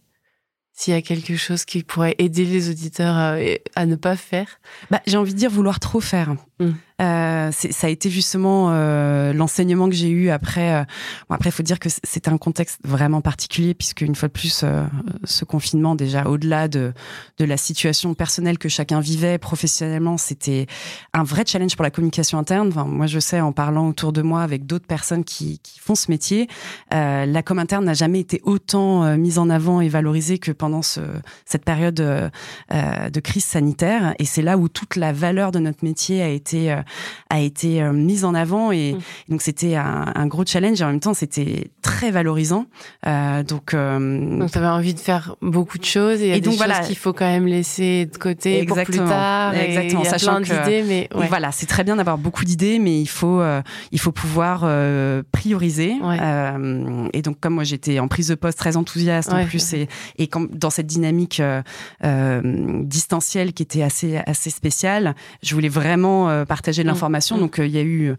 [0.73, 4.61] S'il y a quelque chose qui pourrait aider les auditeurs à, ne pas faire?
[4.91, 6.35] Bah, J'ai envie de dire vouloir trop faire.
[6.59, 6.73] Mmh.
[7.03, 10.73] Euh, ça a été justement euh, l'enseignement que j'ai eu après.
[10.73, 10.85] Euh,
[11.29, 14.33] bon, après, il faut dire que c'était un contexte vraiment particulier puisque une fois de
[14.33, 14.65] plus,
[15.25, 16.93] ce confinement déjà au-delà de
[17.39, 20.67] la situation personnelle que chacun vivait professionnellement, c'était
[21.13, 22.69] un vrai challenge pour la communication interne.
[22.69, 26.11] Enfin, moi, je sais en parlant autour de moi avec d'autres personnes qui font ce
[26.11, 26.49] métier,
[26.91, 31.01] la com interne n'a jamais été autant mise en avant et valorisée que pendant ce,
[31.45, 34.15] cette période de crise sanitaire.
[34.19, 36.77] Et c'est là où toute la valeur de notre métier a été été
[37.31, 38.99] a été mise en avant et, mm.
[39.31, 42.67] donc c'était un, un, gros challenge et en même temps c'était très valorisant.
[43.05, 46.97] donc donc tu avais envie de faire beaucoup de choses et, et donc voilà qu'il
[46.97, 49.55] faut quand même laisser de côté pour plus tard.
[49.55, 53.43] Exactement, et sachant que mais voilà c'est très bien d'avoir beaucoup d'idées mais il faut
[53.93, 54.61] il faut pouvoir
[55.33, 55.95] prioriser.
[57.13, 60.29] et donc comme moi j'étais en prise de poste très enthousiaste en plus et, et
[60.51, 61.63] dans cette dynamique euh,
[62.05, 62.41] euh,
[62.85, 66.93] distancielle qui était assez assez spéciale, je voulais vraiment euh, partager de mmh.
[66.93, 67.39] l'information.
[67.39, 68.15] Donc il y a eu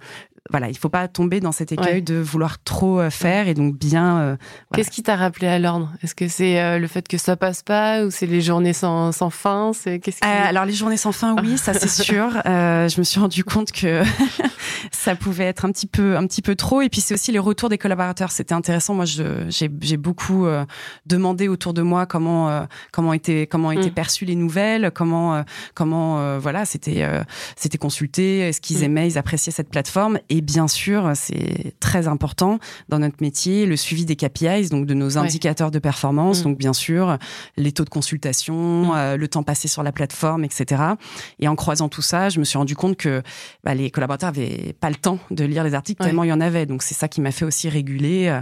[0.49, 3.77] voilà, il faut pas tomber dans cet écueil de vouloir trop euh, faire et donc
[3.77, 4.19] bien.
[4.19, 4.35] Euh,
[4.73, 5.91] Qu'est-ce qui t'a rappelé à l'ordre?
[6.03, 9.11] Est-ce que c'est euh, le fait que ça passe pas ou c'est les journées sans,
[9.11, 9.71] sans fin?
[9.73, 10.27] C'est qu'est-ce qui...
[10.27, 12.29] alors les journées sans fin, oui, ça c'est sûr.
[12.45, 14.03] je me suis rendu compte que
[14.91, 17.39] ça pouvait être un petit peu un petit peu trop et puis c'est aussi les
[17.39, 18.31] retours des collaborateurs.
[18.31, 18.93] C'était intéressant.
[18.93, 20.47] Moi, j'ai beaucoup
[21.05, 23.93] demandé autour de moi comment comment étaient comment étaient mm.
[23.93, 27.07] perçues les nouvelles, comment comment voilà, c'était
[27.55, 28.83] c'était consulté, est-ce qu'ils mm.
[28.83, 33.65] aimaient, ils appréciaient cette plateforme et et bien sûr, c'est très important dans notre métier,
[33.65, 36.41] le suivi des KPIs, donc de nos indicateurs de performance.
[36.41, 36.43] Mm.
[36.43, 37.17] Donc bien sûr,
[37.55, 38.91] les taux de consultation, mm.
[38.95, 40.83] euh, le temps passé sur la plateforme, etc.
[41.39, 43.23] Et en croisant tout ça, je me suis rendu compte que
[43.63, 46.41] bah, les collaborateurs avaient pas le temps de lire les articles tellement il y en
[46.41, 46.67] avait.
[46.67, 48.27] Donc c'est ça qui m'a fait aussi réguler.
[48.27, 48.41] Euh,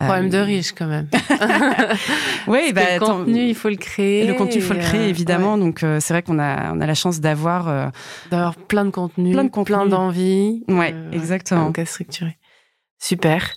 [0.00, 1.08] Problème de euh, riche quand même.
[2.46, 4.26] oui, bah, le contenu, il faut le créer.
[4.26, 5.58] Le contenu, il faut le créer, évidemment.
[5.58, 7.68] Donc, euh, c'est vrai qu'on a, on a la chance d'avoir...
[7.68, 7.86] Euh,
[8.30, 9.76] d'avoir plein de contenu, plein, de contenu.
[9.76, 10.64] plein d'envie.
[10.68, 11.66] Ouais, exactement.
[11.66, 12.38] Donc, à structurer.
[12.98, 13.52] Super.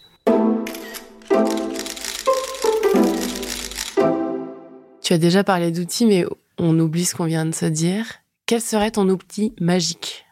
[5.02, 6.26] Tu as déjà parlé d'outils, mais
[6.58, 8.06] on oublie ce qu'on vient de se dire.
[8.46, 10.26] Quel serait ton outil magique?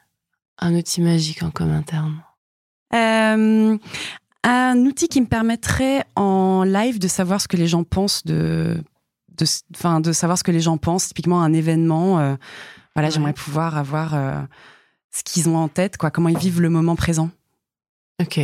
[0.60, 1.84] Un outil magique en commun
[2.94, 3.78] euh,
[4.44, 8.78] un outil qui me permettrait en live de savoir ce que les gens pensent de,
[9.38, 12.20] de, enfin, de savoir ce que les gens pensent, typiquement un événement.
[12.20, 12.36] Euh,
[12.96, 14.42] voilà, j'aimerais pouvoir avoir euh,
[15.12, 17.30] ce qu'ils ont en tête, quoi, comment ils vivent le moment présent.
[18.22, 18.40] Ok.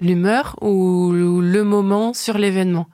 [0.00, 2.86] L'humeur ou le moment sur l'événement?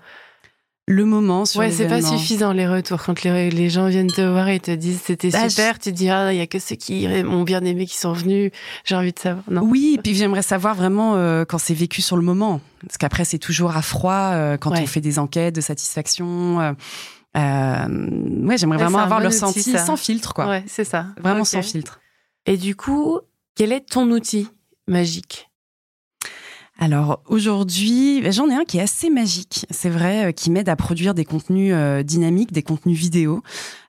[0.87, 3.03] Le moment sur ouais c'est pas suffisant les retours.
[3.03, 5.97] Quand les, les, gens viennent te voir et te disent c'était bah, super tu te
[5.97, 8.51] dis ah il y a que ceux qui m'ont bien aimé qui sont venus.
[8.85, 9.62] J'ai envie de savoir non?
[9.62, 12.61] Oui et puis j'aimerais savoir vraiment euh, quand c'est vécu sur le moment.
[12.83, 16.73] Parce qu'après c'est toujours à froid euh, quand on fait des enquêtes de satisfaction euh,
[17.35, 20.47] ouais j'aimerais vraiment avoir le ressenti sans filtre quoi.
[20.47, 21.07] Ouais c'est ça.
[21.18, 22.01] Vraiment sans filtre.
[22.44, 23.20] Et du coup
[23.55, 24.49] quel est ton outil
[24.87, 25.49] magique?
[26.76, 30.74] Alors aujourd'hui, j'en ai un qui est assez magique, c'est vrai, euh, qui m'aide à
[30.74, 33.42] produire des contenus euh, dynamiques, des contenus vidéo.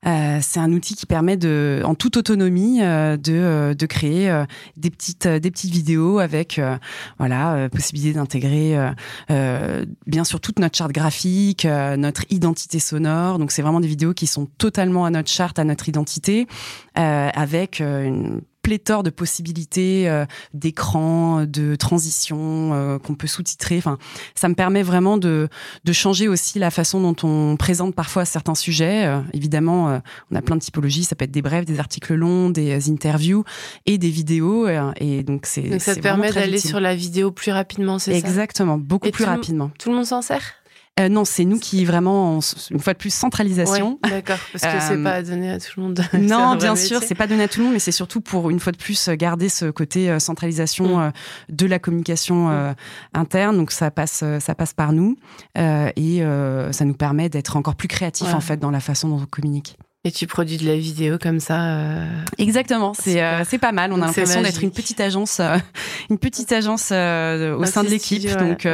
[0.06, 4.46] Euh, c'est un outil qui permet de, en toute autonomie, de, de créer
[4.78, 6.62] des petites des petites vidéos avec
[7.18, 8.78] voilà possibilité d'intégrer
[10.06, 13.40] bien sûr toute notre charte graphique, notre identité sonore.
[13.40, 16.46] Donc c'est vraiment des vidéos qui sont totalement à notre charte, à notre identité,
[16.94, 20.26] avec une pléthore de possibilités euh,
[20.56, 23.78] d'écran, de transition euh, qu'on peut sous-titrer.
[23.78, 24.00] Enfin,
[24.34, 25.50] ça me permet vraiment de,
[25.84, 29.06] de changer aussi la façon dont on présente parfois certains sujets.
[29.06, 30.02] Euh, évidemment,
[30.32, 31.04] on a plein de typologies.
[31.04, 33.44] Ça peut être des brefs, des articles longs, des interviews
[33.86, 34.68] et des vidéos.
[34.68, 38.18] et donc c'est donc ça te permet d'aller sur la vidéo plus rapidement, c'est ça?
[38.18, 39.70] Exactement, beaucoup plus rapidement.
[39.78, 40.56] Tout le monde s'en sert?
[40.98, 42.40] Euh, non, c'est nous qui vraiment,
[42.72, 44.00] une fois de plus, centralisation.
[44.04, 46.02] D'accord, parce que c'est euh, pas donné à tout le monde.
[46.14, 48.62] non, bien sûr, c'est pas donné à tout le monde, mais c'est surtout pour une
[48.62, 51.12] fois de plus garder ce côté euh, centralisation mm.
[51.50, 52.76] de la communication mm.
[53.14, 53.58] interne.
[53.58, 55.18] Donc ça passe, ça passe par nous
[55.56, 56.24] et
[56.72, 59.78] ça nous permet d'être encore plus créatifs en fait dans la façon dont on communique.
[60.08, 61.80] Et tu produis de la vidéo comme ça.
[61.80, 62.06] Euh...
[62.38, 63.92] Exactement, c'est euh, c'est pas mal.
[63.92, 65.58] On a l'impression d'être une petite agence, euh,
[66.12, 68.30] une petite agence euh, au sein de l'équipe.
[68.38, 68.68] Donc,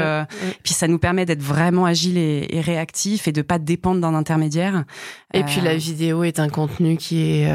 [0.64, 4.14] puis ça nous permet d'être vraiment agile et, et, réactif et de pas dépendre d'un
[4.14, 4.84] intermédiaire.
[5.34, 7.48] Et puis la vidéo est un contenu qui est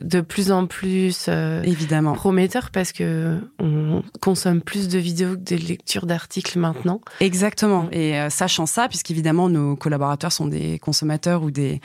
[0.00, 1.28] de plus en plus
[1.64, 7.00] évidemment prometteur parce que on consomme plus de vidéos que de lectures d'articles maintenant.
[7.18, 7.88] Exactement.
[7.90, 11.80] Et sachant ça, puisqu'évidemment nos collaborateurs sont des consommateurs ou des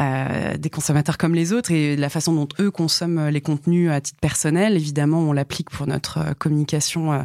[0.00, 4.00] euh, des consommateurs comme les autres et la façon dont eux consomment les contenus à
[4.00, 7.22] titre personnel, évidemment, on l'applique pour notre euh, communication euh,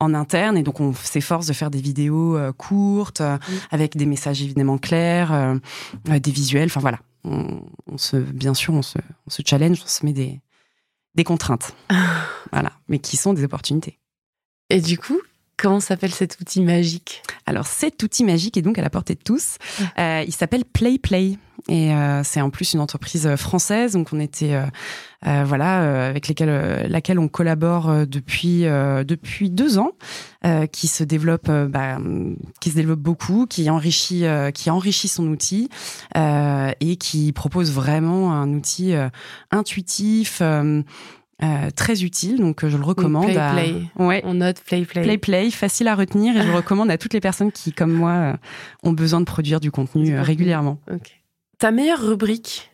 [0.00, 3.22] en interne et donc on s'efforce de faire des vidéos courtes
[3.70, 5.56] avec des messages évidemment clairs,
[6.04, 6.66] des visuels.
[6.66, 7.62] Enfin voilà, on,
[7.96, 10.42] se, bien sûr, on se, on se challenge, on se met des,
[11.14, 11.74] des contraintes,
[12.52, 13.98] voilà, mais qui sont des opportunités.
[14.68, 15.18] Et du coup,
[15.56, 17.22] Comment s'appelle cet outil magique?
[17.46, 19.56] Alors cet outil magique est donc à la portée de tous.
[19.98, 20.98] Euh, il s'appelle PlayPlay.
[20.98, 21.38] Play.
[21.68, 24.54] Et euh, c'est en plus une entreprise française, donc on était
[25.26, 29.92] euh, voilà avec lesquels, laquelle on collabore depuis depuis deux ans,
[30.70, 31.98] qui se développe bah,
[32.60, 35.68] qui se développe beaucoup, qui enrichit qui enrichit son outil
[36.14, 38.94] et qui propose vraiment un outil
[39.50, 40.40] intuitif
[41.74, 43.26] très utile, donc je le recommande.
[43.26, 43.74] play, play.
[43.96, 44.22] Ouais.
[44.24, 45.02] On note play, play.
[45.02, 47.92] Play, play, facile à retenir et je le recommande à toutes les personnes qui, comme
[47.92, 48.38] moi,
[48.82, 50.78] ont besoin de produire du contenu régulièrement.
[51.58, 52.70] Ta meilleure rubrique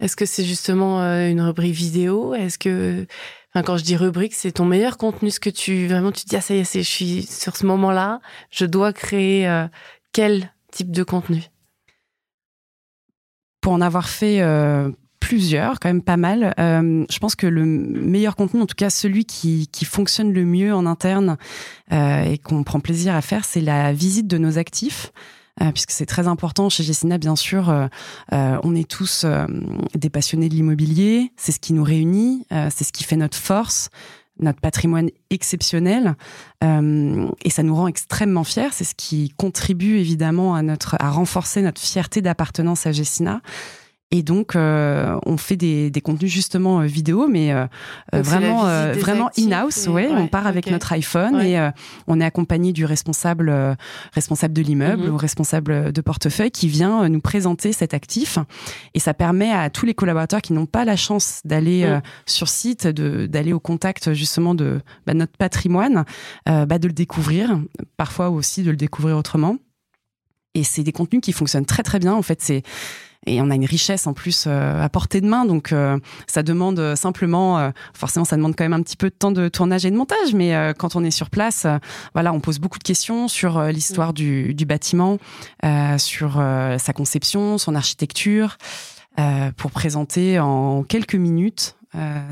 [0.00, 2.34] Est-ce que c'est justement une rubrique vidéo?
[2.34, 3.06] Est-ce que
[3.54, 6.28] Enfin, quand je dis rubrique, c'est ton meilleur contenu, ce que tu vraiment tu te
[6.28, 9.66] dis ah ça y est, je suis sur ce moment-là, je dois créer euh,
[10.12, 11.42] quel type de contenu?
[13.60, 14.90] Pour en avoir fait euh,
[15.28, 16.54] plusieurs, quand même pas mal.
[16.58, 20.74] Euh, je pense que le meilleur contenu, en tout cas celui qui, fonctionne le mieux
[20.74, 21.36] en interne
[21.90, 25.12] et qu'on prend plaisir à faire, c'est la visite de nos actifs.
[25.62, 27.68] Euh, puisque c'est très important chez Gessina, bien sûr.
[27.70, 27.86] Euh,
[28.32, 29.26] euh, on est tous
[29.94, 33.90] des passionnés de l'immobilier, c'est ce qui nous réunit, c'est ce qui fait notre force
[34.40, 36.14] notre patrimoine exceptionnel
[36.62, 38.68] et ça nous rend extrêmement fiers.
[38.70, 43.40] C'est ce qui contribue évidemment à notre à renforcer notre fierté d'appartenance à Gessina.
[44.10, 47.66] Et donc, euh, on fait des, des, contenus justement euh, vidéo, mais euh,
[48.12, 48.62] vraiment,
[48.94, 49.86] vraiment in-house.
[49.86, 51.58] Ouais, on part avec notre iPhone et
[52.06, 53.54] on est accompagné du responsable,
[54.14, 55.14] responsable de l'immeuble mhm.
[55.14, 58.38] ou responsable de portefeuille qui vient nous présenter cet actif.
[58.94, 62.00] Et ça permet à tous les collaborateurs qui n'ont pas la chance d'aller mhm.
[62.24, 66.04] sur site, d'aller au contact justement de bah, notre patrimoine,
[66.46, 67.60] bah, de le découvrir,
[67.98, 69.58] parfois aussi de le découvrir autrement.
[70.54, 72.14] Et c'est des contenus qui fonctionnent très très bien.
[72.14, 72.62] En fait, c'est
[73.28, 75.44] et on a une richesse en plus euh, à portée de main.
[75.44, 79.14] Donc euh, ça demande euh, simplement, forcément, ça demande quand même un petit peu de
[79.14, 80.34] temps de tournage et de montage.
[80.34, 81.66] Mais quand on est sur place,
[82.14, 85.18] voilà, on pose beaucoup de questions sur l'histoire du, du, bâtiment,
[85.98, 86.42] sur
[86.78, 88.56] sa conception, son architecture,
[89.56, 91.76] pour présenter en quelques minutes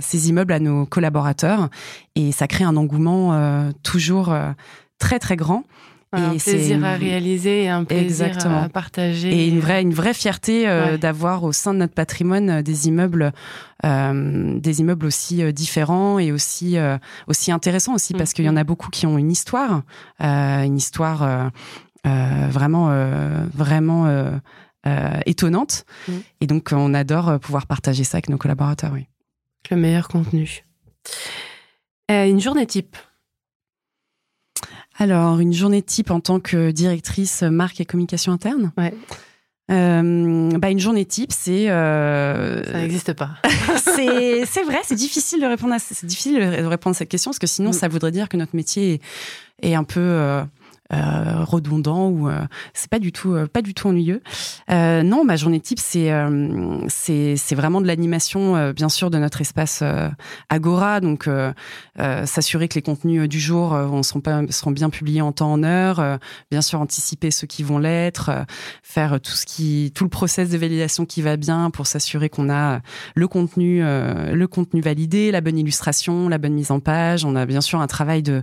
[0.01, 1.69] ces immeubles à nos collaborateurs.
[2.15, 4.35] Et ça crée un engouement toujours
[4.99, 5.65] très très grand
[6.13, 9.33] un plaisir à réaliser et un plaisir à partager.
[9.33, 12.89] Et une vraie, une vraie fierté euh, d'avoir au sein de notre patrimoine euh, des
[12.89, 13.33] immeubles,
[13.85, 16.77] euh, des immeubles aussi différents et aussi,
[17.27, 18.67] aussi intéressants aussi parce qu'il y en a mm-hmm.
[18.67, 19.83] beaucoup qui ont une histoire,
[20.21, 21.51] une histoire
[22.05, 22.91] vraiment,
[23.53, 24.41] vraiment
[25.27, 25.85] étonnante.
[26.09, 26.13] Mm.
[26.41, 28.93] Et donc, on adore pouvoir partager ça avec nos collaborateurs.
[28.93, 29.07] Oui.
[29.71, 30.65] Le meilleur contenu.
[32.09, 32.97] une journée type.
[34.99, 38.95] Alors, une journée type en tant que directrice marque et communication interne ouais.
[39.69, 42.63] Euh, bah une journée type, c'est euh...
[42.65, 43.31] ça n'existe pas.
[43.97, 47.41] c'est vrai, c'est difficile de répondre à c'est difficile de répondre à cette question parce
[47.41, 47.73] que sinon mm.
[47.73, 49.01] ça voudrait dire que notre métier
[49.63, 50.45] est, est un peu euh,
[50.93, 52.39] euh, redondant ou euh,
[52.73, 54.23] c'est pas du tout euh, pas du tout ennuyeux.
[54.69, 56.13] non, ma journée type c'est
[56.89, 59.83] c'est c'est vraiment de l'animation bien sûr de notre espace
[60.49, 61.29] Agora donc
[61.97, 66.19] s'assurer que les contenus du jour sont pas seront bien publiés en temps en heure,
[66.51, 68.31] bien sûr anticiper ceux qui vont l'être,
[68.83, 72.51] faire tout ce qui tout le process de validation qui va bien pour s'assurer qu'on
[72.51, 72.81] a
[73.15, 77.25] le contenu le contenu validé, la bonne illustration, la bonne mise en page.
[77.25, 78.43] On a bien sûr un travail de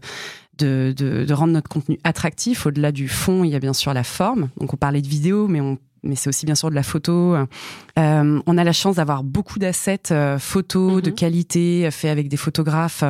[0.59, 2.65] de, de, de, rendre notre contenu attractif.
[2.65, 4.49] Au-delà du fond, il y a bien sûr la forme.
[4.57, 7.35] Donc on parlait de vidéo, mais on mais c'est aussi bien sûr de la photo.
[7.99, 11.15] Euh, on a la chance d'avoir beaucoup d'assets euh, photos de mhm.
[11.15, 13.03] qualité, faits avec des photographes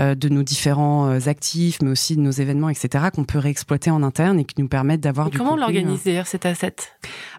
[0.00, 3.90] euh, de nos différents euh, actifs, mais aussi de nos événements, etc., qu'on peut réexploiter
[3.90, 6.74] en interne et qui nous permettent d'avoir du Comment on l'organise d'ailleurs cet asset?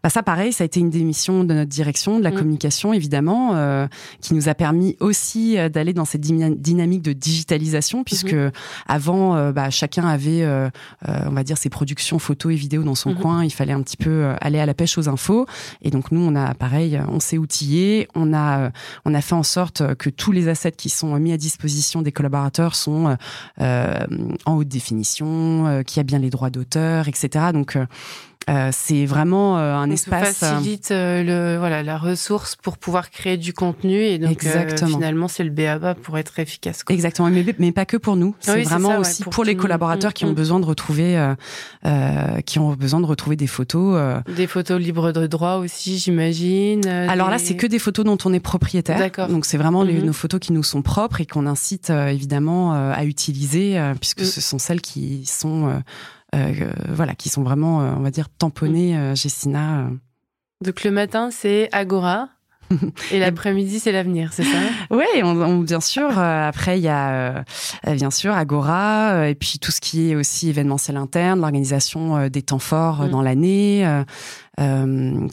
[0.04, 2.38] Bah Ça, pareil, ça a été une démission de notre direction, de la mhm.
[2.38, 3.88] communication, évidemment, euh,
[4.22, 8.52] qui nous a permis aussi d'aller dans cette dynamique de digitalisation, puisque mhm.
[8.88, 10.46] avant, bah, chacun avait,
[11.08, 13.44] on va dire, ses productions photos et vidéos dans son coin.
[13.44, 15.46] Il fallait un petit peu aller à la pêche aux infos.
[15.82, 18.72] Et donc nous, on a pareil, on s'est outillé, on a
[19.06, 22.12] on a fait en sorte que tous les assets qui sont mis à disposition des
[22.12, 23.18] collaborateurs sont
[23.62, 24.08] euh,
[24.46, 27.46] en haute définition, euh, qui a bien les droits d'auteur, etc.
[27.54, 27.78] Donc
[28.50, 30.38] euh, euh, c'est vraiment euh, un espace.
[30.38, 34.46] Ça facilite euh, le voilà la ressource pour pouvoir créer du contenu et donc
[34.86, 36.84] finalement c'est le BABA pour être efficace.
[36.84, 36.94] Quoi.
[36.94, 38.36] Exactement, mais, mais pas que pour nous.
[38.40, 41.34] C'est vraiment aussi pour, les collaborateurs qui ont besoin de retrouver
[42.46, 44.22] qui ont besoin de retrouver des photos.
[44.36, 46.88] Des photos libres de droit aussi, j'imagine.
[46.88, 48.98] Alors là, c'est que des photos dont on est propriétaire.
[48.98, 49.28] D'accord.
[49.28, 50.06] Donc c'est vraiment les, mhm.
[50.06, 54.26] nos photos qui nous sont propres et qu'on incite évidemment à utiliser puisque mm.
[54.26, 55.80] ce sont celles qui sont euh,
[56.34, 59.90] voilà, qui sont vraiment, euh, on va dire, tamponnés, euh, Jessina.
[60.62, 62.30] Donc le matin, c'est Agora.
[63.12, 64.58] Et l'après-midi, c'est l'avenir, c'est ça?
[64.90, 65.06] Oui,
[65.64, 66.18] bien sûr.
[66.18, 67.44] après, il y a
[67.86, 72.58] bien sûr Agora, et puis tout ce qui est aussi événementiel interne, l'organisation des temps
[72.58, 73.10] forts mm.
[73.10, 73.88] dans l'année,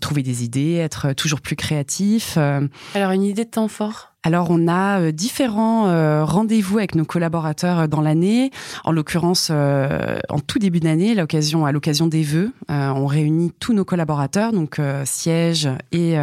[0.02, 2.36] trouver des idées, être toujours plus créatif.
[2.36, 4.11] Alors, une idée de temps fort?
[4.24, 8.50] Alors on a euh, différents euh, rendez-vous avec nos collaborateurs euh, dans l'année.
[8.84, 14.52] En l'occurrence, en tout début d'année, à l'occasion des vœux, on réunit tous nos collaborateurs,
[14.52, 16.16] donc sièges et,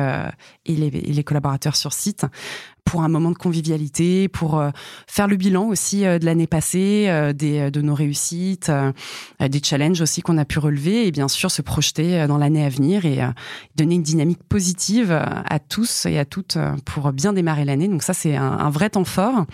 [0.65, 2.25] les, collaborateurs sur site,
[2.89, 4.63] pour un moment de convivialité, pour
[5.05, 8.71] faire le bilan aussi de l'année passée, des, de nos réussites,
[9.39, 12.69] des challenges aussi qu'on a pu relever et bien sûr se projeter dans l'année à
[12.69, 13.19] venir et
[13.75, 17.87] donner une dynamique positive à tous et à toutes pour bien démarrer l'année.
[17.87, 19.45] Donc ça, c'est un, un, vrai temps fort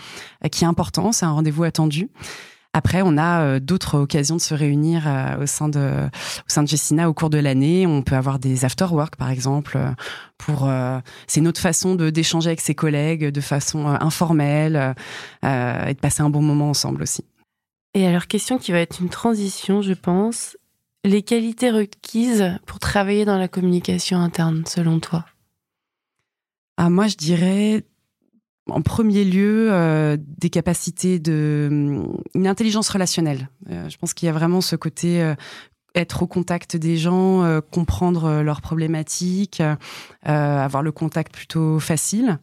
[0.50, 2.08] qui est important, c'est un rendez-vous attendu.
[2.76, 6.62] Après, on a euh, d'autres occasions de se réunir euh, au sein de au sein
[6.62, 7.86] de Jessina au cours de l'année.
[7.86, 9.78] On peut avoir des after work, par exemple.
[9.78, 9.92] Euh,
[10.36, 10.68] pour
[11.26, 14.94] c'est une autre façon de d'échanger avec ses collègues de façon informelle
[15.42, 15.46] et
[15.94, 17.24] de passer un bon moment ensemble aussi.
[17.94, 20.58] Et alors, question qui va être une transition, je pense.
[21.04, 25.24] Les qualités requises pour travailler dans la communication interne, selon toi?
[26.76, 27.82] Ah, Moi, je dirais
[28.68, 33.48] en premier lieu euh, des capacités de hum, une intelligence relationnelle.
[33.70, 35.34] Euh, je pense qu'il y a vraiment ce côté euh,
[35.94, 39.62] être au contact des gens, comprendre leurs problématiques,
[40.24, 42.38] avoir le contact plutôt facile.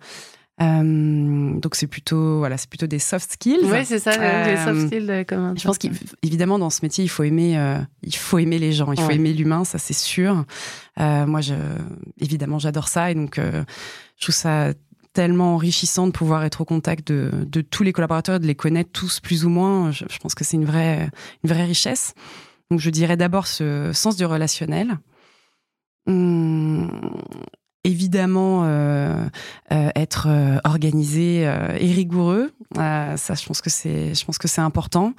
[0.60, 3.60] donc c'est plutôt voilà c'est plutôt des soft skills.
[3.66, 5.56] Oui c'est ça des soft skills comme.
[5.56, 7.56] Je pense qu'évidemment dans ce métier il faut aimer
[8.02, 10.46] il faut aimer les gens il faut aimer l'humain ça c'est sûr.
[10.98, 11.54] moi je
[12.20, 14.74] évidemment j'adore ça et donc je trouve ça
[15.14, 18.92] tellement enrichissant de pouvoir être au contact de, de tous les collaborateurs, de les connaître
[18.92, 19.92] tous plus ou moins.
[19.92, 21.10] Je, pense que c'est une vraie,
[21.44, 22.14] une vraie richesse.
[22.72, 24.98] Donc je dirais d'abord ce sens du relationnel.
[26.08, 26.90] Hum,
[27.84, 29.26] évidemment, euh,
[29.72, 32.52] euh, être euh, organisé et rigoureux.
[32.76, 35.14] ça, je pense que c'est, je pense que c'est important.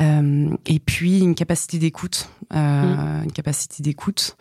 [0.00, 2.56] et puis une capacité d'écoute, mmh.
[3.24, 4.36] une capacité d'écoute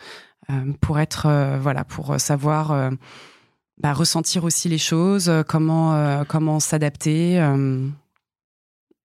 [0.82, 2.92] pour être, voilà, pour savoir
[3.80, 7.40] bah, ressentir aussi les choses, euh, comment, euh, comment s'adapter.
[7.40, 7.88] Euh.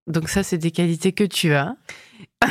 [0.07, 1.77] Donc ça, c'est des qualités que tu as.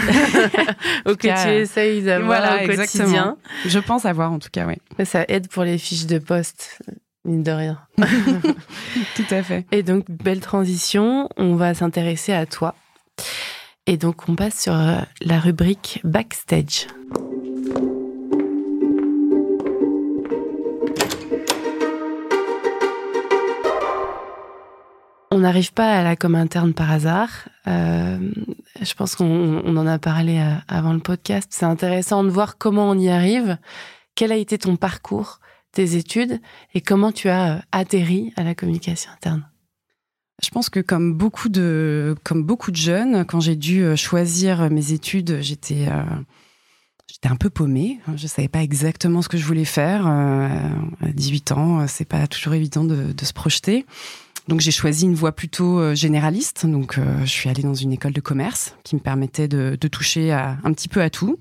[1.06, 3.38] ou que tu essayes d'avoir au quotidien.
[3.66, 5.06] Je pense avoir en tout cas, oui.
[5.06, 6.80] Ça aide pour les fiches de poste,
[7.26, 7.80] mine de rien.
[7.98, 9.66] tout à fait.
[9.72, 12.76] Et donc, belle transition, on va s'intéresser à toi.
[13.86, 16.88] Et donc, on passe sur la rubrique Backstage.
[25.34, 27.30] On n'arrive pas à la com interne par hasard.
[27.66, 28.20] Euh,
[28.82, 31.48] je pense qu'on en a parlé euh, avant le podcast.
[31.52, 33.58] C'est intéressant de voir comment on y arrive.
[34.14, 35.40] Quel a été ton parcours,
[35.72, 36.42] tes études
[36.74, 39.48] et comment tu as euh, atterri à la communication interne?
[40.44, 44.92] Je pense que comme beaucoup de comme beaucoup de jeunes, quand j'ai dû choisir mes
[44.92, 48.00] études, j'étais un peu paumée.
[48.18, 50.08] Je savais pas exactement ce que je voulais faire.
[50.08, 50.60] à
[51.14, 53.86] 18 ans, c'est pas toujours évident de, de se projeter.
[54.48, 56.66] Donc j'ai choisi une voie plutôt euh, généraliste.
[56.66, 60.32] Donc euh, je suis allée dans une école de commerce qui me permettait de, toucher
[60.32, 61.38] à, un petit peu à tout.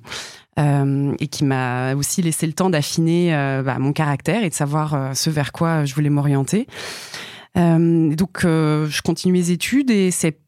[0.59, 3.30] Euh, et qui m'a aussi laissé le temps d'affiner
[3.64, 6.66] bah, mon caractère et de savoir ce vers quoi je voulais m'orienter.
[7.55, 10.38] donc je continue mes études et c'est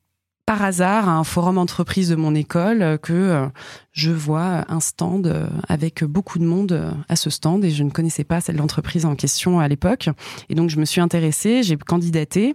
[0.53, 3.47] par hasard à un forum entreprise de mon école que euh,
[3.93, 7.83] je vois un stand euh, avec beaucoup de monde euh, à ce stand et je
[7.83, 10.11] ne connaissais pas celle d'entreprise en question à l'époque.
[10.51, 12.55] Et donc je me suis intéressée, j'ai candidaté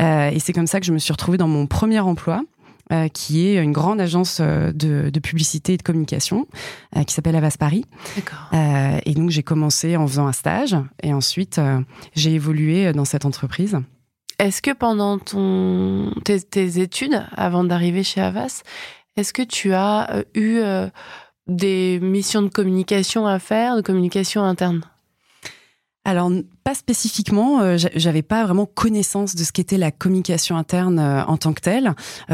[0.00, 2.42] et c'est comme ça que je me suis retrouvée dans mon premier emploi.
[3.14, 6.46] qui est une grande agence de, publicité et de communication
[7.06, 7.84] qui s'appelle Avas Paris.
[8.52, 11.60] et donc j'ai commencé en faisant un stage et ensuite
[12.14, 13.78] j'ai évolué dans cette entreprise.
[14.40, 18.62] Est-ce que pendant ton, tes, études, avant d'arriver chez Avas,
[19.18, 20.88] est-ce que tu as euh, eu euh,
[21.46, 24.80] des missions de communication à faire, de communication interne?
[26.06, 26.32] Alors
[26.64, 31.52] pas spécifiquement, euh, j'avais pas vraiment connaissance de ce qu'était la communication interne en tant
[31.52, 31.92] que telle.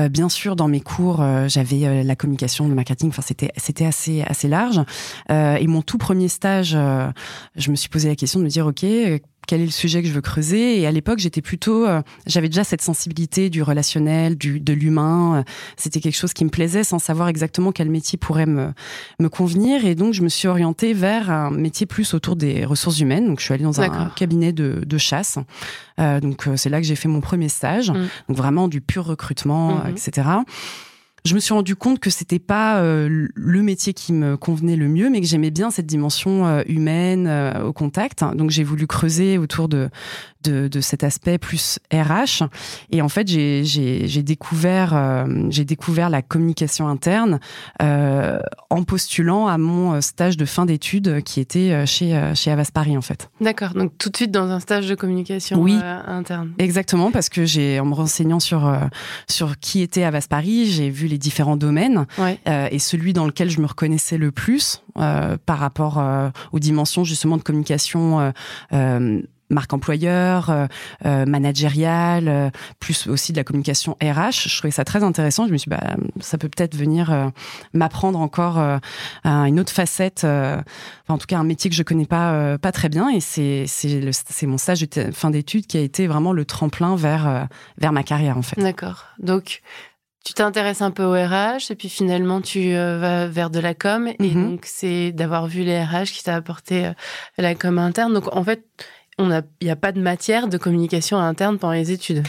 [0.08, 3.08] bien sûr, dans mes cours, j'avais la communication, le marketing.
[3.08, 4.80] Enfin, c'était c'était assez assez large.
[5.28, 6.76] et mon tout premier stage,
[7.56, 8.84] je me suis posé la question de me dire, ok,
[9.46, 10.80] quel est le sujet que je veux creuser.
[10.80, 15.44] Et à l'époque, j'étais plutôt, euh, j'avais déjà cette sensibilité du relationnel, du de l'humain.
[15.76, 18.72] C'était quelque chose qui me plaisait, sans savoir exactement quel métier pourrait me
[19.20, 19.84] me convenir.
[19.84, 23.26] Et donc, je me suis orientée vers un métier plus autour des ressources humaines.
[23.26, 25.38] Donc, je suis allée dans un cabinet de, de chasse.
[25.98, 27.90] Euh, donc, euh, c'est là que j'ai fait mon premier stage.
[27.90, 28.08] Mmh.
[28.28, 29.88] Donc, vraiment du pur recrutement, mmh.
[29.90, 30.28] etc
[31.26, 34.88] je me suis rendu compte que c'était pas euh, le métier qui me convenait le
[34.88, 38.24] mieux, mais que j'aimais bien cette dimension euh, humaine euh, au contact.
[38.34, 39.90] Donc j'ai voulu creuser autour de
[40.46, 42.44] de, de, cet aspect plus RH.
[42.90, 47.40] Et en fait, j'ai, découvert, euh, j'ai découvert la communication interne
[47.82, 48.38] euh,
[48.70, 52.70] en postulant à mon stage de fin d'études qui était euh, chez, euh, chez Avas
[52.72, 53.30] Paris, en fait.
[53.40, 53.70] D'accord.
[53.74, 55.74] Donc tout de suite dans un stage de communication oui,
[56.06, 56.52] interne.
[56.58, 58.72] Exactement, parce que j'ai, en me renseignant sur,
[59.28, 62.38] sur qui était Avas Paris, j'ai vu les différents domaines ouais.
[62.70, 66.02] et celui dans lequel je me reconnaissais le plus par rapport
[66.52, 68.32] aux dimensions justement de communication
[69.50, 70.66] marque employeur, euh,
[71.04, 74.48] euh, managériale, plus aussi de la communication RH.
[74.48, 75.46] Je trouvais ça très intéressant.
[75.46, 77.32] Je me suis dit, bah, ça peut peut-être venir
[77.72, 78.58] m'apprendre encore
[79.24, 80.64] une autre facette, enfin,
[81.08, 83.08] en tout cas un métier que je connais pas pas très bien.
[83.08, 83.66] Et c'est
[84.42, 88.38] mon stage de fin d'études qui a été vraiment le tremplin vers vers ma carrière
[88.38, 88.60] en fait.
[88.60, 89.04] D'accord.
[89.18, 89.62] Donc
[90.26, 93.74] tu t'intéresses un peu au RH et puis finalement tu euh, vas vers de la
[93.74, 94.50] com et mhm.
[94.50, 96.92] donc c'est d'avoir vu les RH qui t'a apporté euh,
[97.38, 98.12] la com interne.
[98.12, 98.64] Donc en fait,
[99.18, 102.22] on a il n'y a pas de matière de communication interne pendant les études.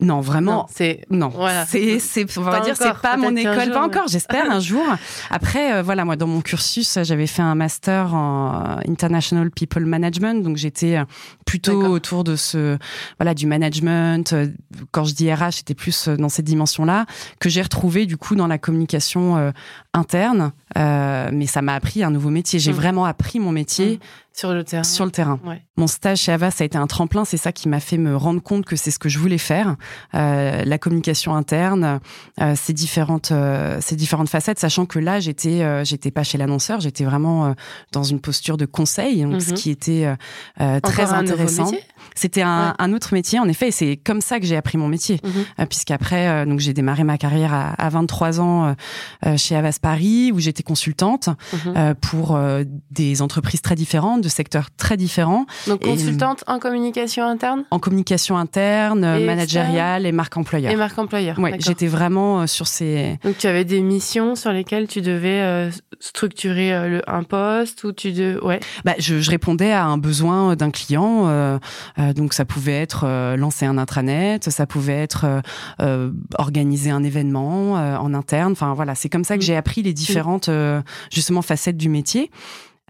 [0.00, 0.66] Non, vraiment.
[0.72, 1.28] C'est non.
[1.28, 1.66] Voilà.
[1.66, 1.98] C'est
[2.36, 4.08] on va dire c'est pas mon école, pas encore.
[4.08, 4.84] J'espère un jour.
[5.30, 10.42] Après, euh, voilà, moi dans mon cursus, j'avais fait un master en international people management,
[10.42, 11.04] donc j'étais euh,
[11.46, 12.76] plutôt autour de ce
[13.18, 14.32] voilà du management.
[14.32, 14.48] Euh,
[14.90, 17.06] quand je dis RH, c'était plus dans cette dimension-là
[17.38, 19.52] que j'ai retrouvé du coup dans la communication
[19.94, 20.52] interne.
[20.74, 22.58] mais ça m'a appris un nouveau métier.
[22.58, 22.76] J'ai mm.
[22.76, 24.00] vraiment appris mon métier.
[24.34, 24.82] Sur le terrain.
[24.82, 25.38] Sur le terrain.
[25.76, 27.24] Mon stage chez Avas a été un tremplin.
[27.24, 29.76] C'est ça qui m'a fait me rendre compte que c'est ce que je voulais faire.
[30.14, 32.00] Euh, la communication interne,
[32.40, 36.36] euh, ces différentes, euh, ces différentes facettes, sachant que là, j'étais, euh, j'étais pas chez
[36.36, 37.52] l'annonceur, j'étais vraiment euh,
[37.92, 39.56] dans une posture de conseil, donc ce mhm.
[39.56, 40.16] qui était
[40.82, 41.70] très intéressant.
[42.14, 44.88] C'était un, un, autre métier, en effet, et c'est comme ça que j'ai appris mon
[44.88, 45.66] métier, mhm.
[45.66, 48.74] puisqu'après, donc j'ai démarré ma carrière à, à 23 ans
[49.36, 51.94] chez Avas Paris, où j'étais consultante mhm.
[52.00, 52.38] pour
[52.90, 55.46] des entreprises très différentes de secteurs très différents.
[55.66, 57.64] Donc consultante en communication interne?
[57.70, 60.72] En communication interne, managériale et marque employeur.
[60.72, 61.36] Et marque employeur.
[61.38, 63.18] Oui, j'étais vraiment euh, sur ces.
[63.24, 67.84] Donc tu avais des missions sur lesquelles tu devais euh, structurer euh, le, un poste
[67.84, 68.60] ou tu de ouais.
[68.84, 71.24] Bah je, je répondais à un besoin d'un client.
[71.26, 71.58] Euh,
[72.12, 75.42] donc ça pouvait être lancer un intranet, ça pouvait être
[76.38, 78.52] organiser un événement en interne.
[78.52, 79.46] Enfin voilà, c'est comme ça que mm.
[79.46, 80.50] j'ai appris les différentes
[81.10, 82.30] justement facettes du métier.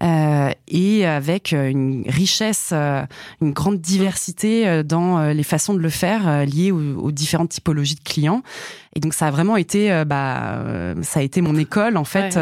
[0.01, 3.03] Euh, et avec euh, une richesse, euh,
[3.41, 8.41] une grande diversité dans les façons de le faire liées aux, différentes typologies de clients.
[8.93, 10.63] Et donc ça a vraiment été, bah,
[11.01, 12.37] ça a été mon école en fait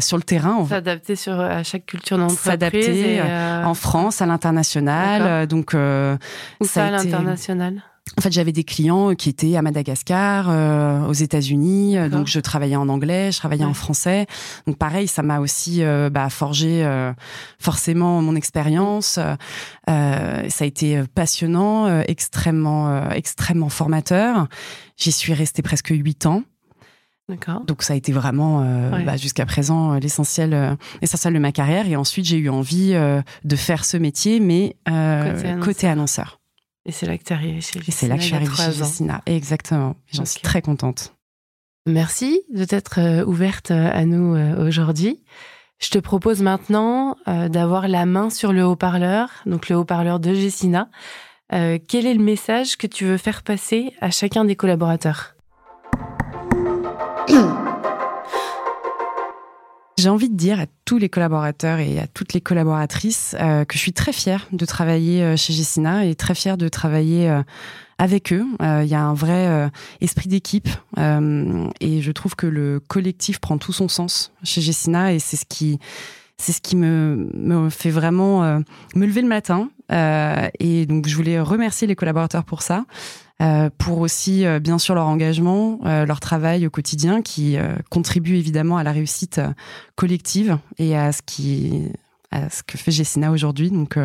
[0.00, 0.64] sur le terrain.
[0.66, 2.44] S'adapter sur à chaque culture d'entreprise.
[2.44, 5.46] S'adapter en France, à l'international.
[5.46, 7.82] Donc Où ça, à l'international
[8.18, 12.40] en fait, j'avais des clients qui étaient à Madagascar, euh, aux États-Unis, euh, donc je
[12.40, 14.26] travaillais en anglais, je travaillais en français.
[14.66, 16.86] Donc pareil, ça m'a aussi euh, bah, forgé
[17.58, 19.18] forcément mon expérience.
[19.18, 19.36] ça
[19.86, 24.46] a été passionnant, extrêmement, extrêmement formateur.
[24.96, 26.42] J'y suis restée presque huit ans.
[27.28, 27.64] D'accord.
[27.64, 28.60] Donc ça a été vraiment
[29.06, 31.86] bah, jusqu'à présent l'essentiel, essentiel de ma carrière.
[31.86, 34.76] Et ensuite, j'ai eu envie de faire ce métier, mais
[35.62, 36.41] Côté annonceur.
[36.84, 38.54] Et c'est là que tu es arrivée chez Et c'est là que je suis arrivée
[38.54, 39.22] chez Gessina.
[39.26, 39.96] Exactement.
[40.12, 41.14] J'en suis très contente.
[41.86, 45.22] Merci de t'être euh, ouverte euh, à nous euh, aujourd'hui.
[45.80, 50.88] Je te propose maintenant d'avoir la main sur le haut-parleur, donc le haut-parleur de Gessina.
[51.50, 55.34] quel est le message que tu veux faire passer à chacun des collaborateurs?
[60.02, 63.74] J'ai envie de dire à tous les collaborateurs et à toutes les collaboratrices euh, que
[63.74, 67.40] je suis très fière de travailler euh, chez Gessina et très fière de travailler euh,
[67.98, 68.44] avec eux.
[68.60, 73.72] Il y a un vrai esprit d'équipe et je trouve que le collectif prend tout
[73.72, 75.78] son sens chez Gessina et c'est ce qui
[76.36, 78.42] c'est ce qui me, me fait vraiment
[78.96, 79.70] me lever le matin.
[79.88, 82.86] et donc je voulais remercier les collaborateurs pour ça.
[83.40, 87.56] Euh, pour aussi euh, bien sûr leur engagement, euh, leur travail au quotidien qui
[87.90, 89.40] contribue évidemment à la réussite
[89.94, 91.90] collective et à ce qui
[92.30, 93.70] à ce que fait Gessina aujourd'hui.
[93.70, 93.98] Donc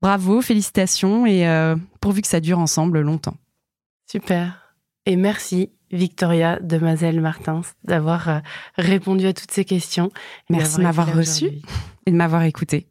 [0.00, 1.46] bravo, félicitations et
[2.00, 3.36] pourvu que ça dure ensemble longtemps.
[4.10, 4.74] Super.
[5.06, 8.42] Et merci Victoria Demoiselle Martins d'avoir
[8.76, 10.10] répondu à toutes ces questions.
[10.50, 11.50] Merci de m'avoir reçu
[12.06, 12.86] et de m'avoir écouté.